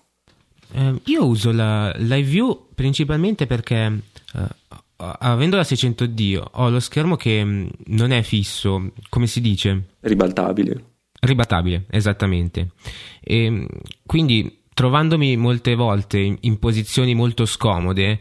Eh, 0.75 1.01
io 1.05 1.25
uso 1.25 1.51
la 1.51 1.91
live 1.97 2.29
view 2.29 2.67
principalmente 2.73 3.45
perché 3.45 3.99
eh, 4.35 4.47
avendo 4.95 5.55
la 5.55 5.61
600D 5.63 6.41
ho 6.51 6.69
lo 6.69 6.79
schermo 6.79 7.15
che 7.15 7.43
mm, 7.43 7.67
non 7.87 8.11
è 8.11 8.21
fisso, 8.21 8.91
come 9.09 9.27
si 9.27 9.41
dice? 9.41 9.83
Ribaltabile. 9.99 10.83
Ribaltabile, 11.19 11.85
esattamente. 11.89 12.69
E, 13.21 13.67
quindi 14.05 14.61
trovandomi 14.73 15.37
molte 15.37 15.75
volte 15.75 16.19
in, 16.19 16.37
in 16.41 16.59
posizioni 16.59 17.13
molto 17.13 17.45
scomode, 17.45 18.19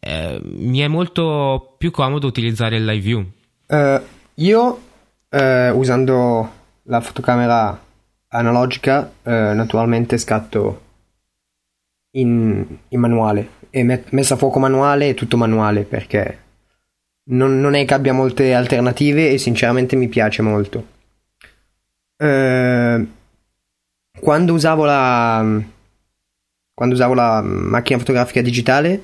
eh, 0.00 0.40
mi 0.42 0.78
è 0.78 0.88
molto 0.88 1.74
più 1.78 1.90
comodo 1.90 2.26
utilizzare 2.26 2.76
il 2.76 2.84
live 2.84 3.00
view. 3.00 3.30
Uh, 3.66 4.00
io, 4.34 4.80
uh, 5.28 5.76
usando 5.76 6.50
la 6.84 7.00
fotocamera 7.00 7.80
analogica, 8.28 9.12
uh, 9.22 9.30
naturalmente 9.30 10.18
scatto 10.18 10.80
in, 12.12 12.64
in 12.88 13.00
manuale. 13.00 13.60
E 13.70 13.82
met- 13.84 14.10
messa 14.10 14.34
a 14.34 14.36
fuoco 14.36 14.58
manuale 14.58 15.10
è 15.10 15.14
tutto 15.14 15.36
manuale 15.36 15.82
perché 15.82 16.38
non, 17.24 17.60
non, 17.60 17.74
è 17.74 17.84
che 17.84 17.94
abbia 17.94 18.12
molte 18.12 18.54
alternative 18.54 19.30
e 19.30 19.38
sinceramente 19.38 19.96
mi 19.96 20.08
piace 20.08 20.42
molto. 20.42 20.86
quando 24.20 24.52
usavo 24.52 24.84
la, 24.84 25.60
quando 26.74 26.94
usavo 26.94 27.14
la 27.14 27.42
macchina 27.42 27.98
fotografica 27.98 28.42
digitale 28.42 29.02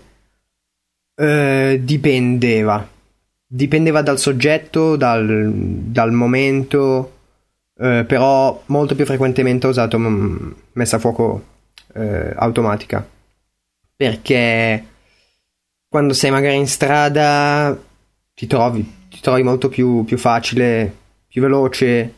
eh, 1.15 1.81
dipendeva. 1.83 2.89
Dipendeva 3.51 4.03
dal 4.03 4.19
soggetto, 4.19 4.97
dal, 4.97 5.51
dal 5.55 6.13
momento, 6.13 7.13
eh, 7.77 8.05
però 8.07 8.63
molto 8.67 8.95
più 8.95 9.07
frequentemente 9.07 9.67
ho 9.67 9.71
usato 9.71 9.99
m- 9.99 10.55
messa 10.73 10.97
a 10.97 10.99
fuoco 10.99 11.57
eh, 11.99 12.33
automatica. 12.37 13.07
Perché 13.97 14.87
quando 15.89 16.13
sei 16.15 16.31
magari 16.31 16.57
in 16.57 16.69
strada 16.69 17.77
ti 18.35 18.47
trovi, 18.47 19.09
ti 19.09 19.21
trovi 19.21 19.43
molto 19.43 19.69
più, 19.69 20.05
più 20.05 20.19
facile, 20.19 20.95
più 21.27 21.43
veloce. 21.43 22.15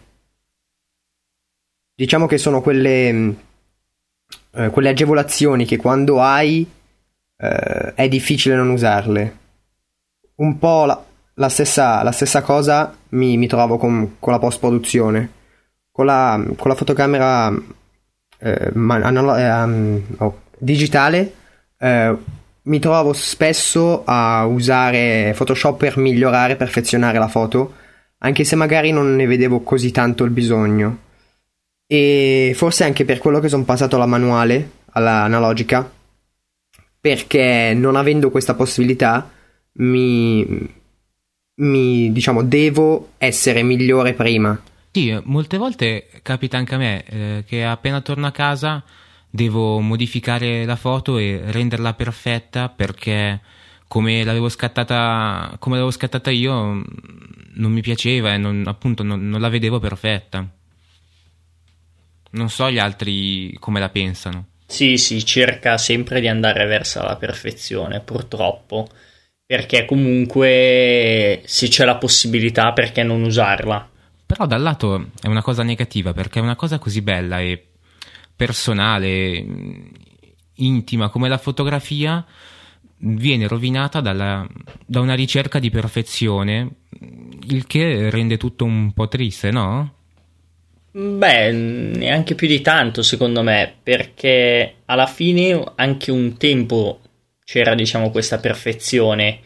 Diciamo 1.94 2.26
che 2.26 2.38
sono 2.38 2.60
quelle 2.60 3.48
eh, 4.52 4.70
quelle 4.70 4.88
agevolazioni 4.88 5.64
che 5.64 5.76
quando 5.76 6.20
hai 6.20 6.68
eh, 7.36 7.94
è 7.94 8.08
difficile 8.08 8.54
non 8.54 8.70
usarle. 8.70 9.38
Un 10.36 10.58
po' 10.58 10.84
la, 10.86 11.04
la, 11.34 11.48
stessa, 11.48 12.02
la 12.02 12.12
stessa, 12.12 12.42
cosa 12.42 12.94
mi, 13.10 13.36
mi 13.36 13.46
trovo 13.46 13.76
con, 13.76 14.16
con, 14.18 14.32
la 14.32 14.38
post-produzione. 14.38 15.32
Con 15.90 16.06
la, 16.06 16.42
con 16.56 16.68
la 16.68 16.74
fotocamera 16.74 17.52
eh, 18.40 18.70
man, 18.74 20.02
oh, 20.18 20.40
digitale 20.58 21.34
eh, 21.78 22.16
mi 22.62 22.78
trovo 22.78 23.12
spesso 23.12 24.02
a 24.04 24.44
usare 24.44 25.34
Photoshop 25.36 25.78
per 25.78 25.96
migliorare, 25.96 26.56
perfezionare 26.56 27.18
la 27.18 27.28
foto, 27.28 27.74
anche 28.18 28.44
se 28.44 28.54
magari 28.54 28.92
non 28.92 29.16
ne 29.16 29.26
vedevo 29.26 29.60
così 29.60 29.90
tanto 29.90 30.24
il 30.24 30.30
bisogno. 30.30 30.98
E 31.86 32.52
forse 32.54 32.84
anche 32.84 33.04
per 33.04 33.18
quello 33.18 33.40
che 33.40 33.48
sono 33.48 33.64
passato 33.64 33.96
alla 33.96 34.06
manuale, 34.06 34.70
alla 34.92 35.22
analogica, 35.22 35.90
perché 37.00 37.72
non 37.74 37.96
avendo 37.96 38.30
questa 38.30 38.54
possibilità 38.54 39.28
mi, 39.72 40.68
mi 41.54 42.12
diciamo 42.12 42.42
devo 42.42 43.12
essere 43.18 43.62
migliore 43.62 44.12
prima. 44.12 44.60
Sì, 44.92 45.16
molte 45.24 45.56
volte 45.56 46.08
capita 46.22 46.56
anche 46.56 46.74
a 46.74 46.78
me 46.78 47.04
eh, 47.04 47.44
che 47.46 47.64
appena 47.64 48.00
torno 48.00 48.26
a 48.26 48.32
casa 48.32 48.82
devo 49.30 49.78
modificare 49.78 50.64
la 50.64 50.74
foto 50.74 51.16
e 51.18 51.40
renderla 51.44 51.94
perfetta 51.94 52.68
perché 52.68 53.40
come 53.86 54.24
l'avevo 54.24 54.48
scattata, 54.48 55.56
come 55.58 55.76
l'avevo 55.76 55.92
scattata 55.92 56.30
io 56.30 56.84
non 57.54 57.72
mi 57.72 57.80
piaceva 57.80 58.34
e 58.34 58.36
non, 58.36 58.64
appunto 58.66 59.02
non, 59.02 59.28
non 59.28 59.40
la 59.40 59.48
vedevo 59.48 59.78
perfetta. 59.78 60.46
Non 62.32 62.48
so 62.48 62.70
gli 62.70 62.78
altri 62.78 63.56
come 63.58 63.80
la 63.80 63.88
pensano. 63.88 64.46
Sì, 64.66 64.96
si 64.96 65.24
cerca 65.24 65.78
sempre 65.78 66.20
di 66.20 66.28
andare 66.28 66.64
verso 66.66 67.02
la 67.02 67.16
perfezione, 67.16 68.00
purtroppo, 68.00 68.88
perché 69.44 69.84
comunque 69.84 71.42
se 71.44 71.66
c'è 71.66 71.84
la 71.84 71.96
possibilità, 71.96 72.72
perché 72.72 73.02
non 73.02 73.22
usarla? 73.22 73.89
Però 74.30 74.46
dal 74.46 74.62
lato 74.62 75.10
è 75.20 75.26
una 75.26 75.42
cosa 75.42 75.64
negativa, 75.64 76.12
perché 76.12 76.38
è 76.38 76.42
una 76.42 76.54
cosa 76.54 76.78
così 76.78 77.02
bella 77.02 77.40
e 77.40 77.66
personale, 78.36 79.44
intima 80.54 81.08
come 81.08 81.28
la 81.28 81.36
fotografia, 81.36 82.24
viene 82.98 83.48
rovinata 83.48 84.00
dalla, 84.00 84.46
da 84.86 85.00
una 85.00 85.14
ricerca 85.14 85.58
di 85.58 85.68
perfezione, 85.70 86.76
il 87.48 87.66
che 87.66 88.08
rende 88.08 88.36
tutto 88.36 88.64
un 88.64 88.92
po' 88.92 89.08
triste, 89.08 89.50
no? 89.50 89.94
Beh, 90.92 91.50
neanche 91.50 92.36
più 92.36 92.46
di 92.46 92.60
tanto 92.60 93.02
secondo 93.02 93.42
me, 93.42 93.74
perché 93.82 94.76
alla 94.84 95.06
fine 95.06 95.60
anche 95.74 96.12
un 96.12 96.36
tempo 96.36 97.00
c'era, 97.44 97.74
diciamo, 97.74 98.10
questa 98.10 98.38
perfezione. 98.38 99.40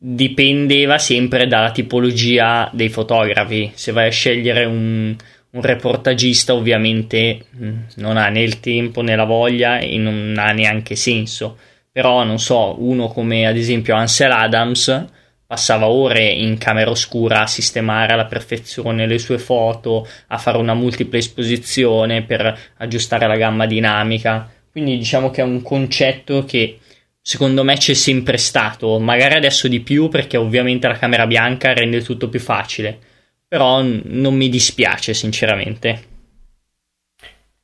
Dipendeva 0.00 0.98
sempre 0.98 1.46
dalla 1.46 1.72
tipologia 1.72 2.70
dei 2.72 2.88
fotografi. 2.88 3.72
Se 3.74 3.92
vai 3.92 4.06
a 4.06 4.12
scegliere 4.12 4.64
un, 4.64 5.16
un 5.50 5.62
reportagista, 5.62 6.54
ovviamente 6.54 7.46
mm, 7.56 7.78
non 7.96 8.16
ha 8.16 8.28
né 8.28 8.42
il 8.42 8.60
tempo 8.60 9.02
né 9.02 9.16
la 9.16 9.24
voglia 9.24 9.78
e 9.78 9.98
non 9.98 10.34
ha 10.38 10.52
neanche 10.52 10.94
senso. 10.94 11.58
Però, 11.90 12.22
non 12.22 12.38
so, 12.38 12.76
uno 12.78 13.08
come 13.08 13.46
ad 13.46 13.56
esempio 13.56 13.96
Ansel 13.96 14.30
Adams 14.30 15.06
passava 15.48 15.88
ore 15.88 16.26
in 16.28 16.58
camera 16.58 16.90
oscura 16.90 17.40
a 17.40 17.46
sistemare 17.46 18.12
alla 18.12 18.26
perfezione 18.26 19.06
le 19.06 19.18
sue 19.18 19.38
foto, 19.38 20.06
a 20.26 20.36
fare 20.36 20.58
una 20.58 20.74
multipla 20.74 21.18
esposizione 21.18 22.22
per 22.22 22.56
aggiustare 22.76 23.26
la 23.26 23.36
gamma 23.36 23.66
dinamica. 23.66 24.48
Quindi 24.70 24.98
diciamo 24.98 25.30
che 25.30 25.40
è 25.40 25.44
un 25.44 25.62
concetto 25.62 26.44
che 26.44 26.80
secondo 27.28 27.62
me 27.62 27.76
c'è 27.76 27.92
sempre 27.92 28.38
stato, 28.38 28.98
magari 28.98 29.34
adesso 29.34 29.68
di 29.68 29.80
più 29.80 30.08
perché 30.08 30.38
ovviamente 30.38 30.88
la 30.88 30.96
camera 30.96 31.26
bianca 31.26 31.74
rende 31.74 32.00
tutto 32.00 32.30
più 32.30 32.40
facile, 32.40 32.98
però 33.46 33.82
non 33.82 34.34
mi 34.34 34.48
dispiace 34.48 35.12
sinceramente. 35.12 36.04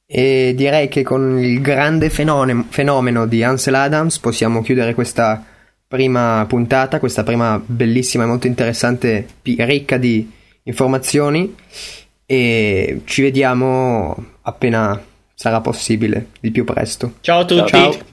E 0.05 0.53
direi 0.55 0.89
che 0.89 1.03
con 1.03 1.43
il 1.43 1.63
grande 1.63 2.11
fenomeno, 2.11 2.67
fenomeno 2.69 3.27
di 3.27 3.43
Ansel 3.43 3.77
Adams 3.77 4.19
possiamo 4.19 4.61
chiudere 4.61 4.93
questa 4.93 5.43
prima 5.89 6.45
puntata, 6.47 6.99
questa 6.99 7.23
prima 7.23 7.59
bellissima 7.65 8.25
e 8.25 8.27
molto 8.27 8.47
interessante, 8.47 9.27
ricca 9.41 9.97
di 9.97 10.31
informazioni 10.65 11.55
e 12.27 13.01
ci 13.07 13.23
vediamo 13.23 14.33
appena 14.43 15.03
sarà 15.33 15.63
possibile, 15.63 16.27
il 16.41 16.53
più 16.53 16.65
presto. 16.65 17.15
Ciao 17.23 17.41
a 17.41 17.45
tutti. 17.47 17.71
Ciao. 17.71 18.13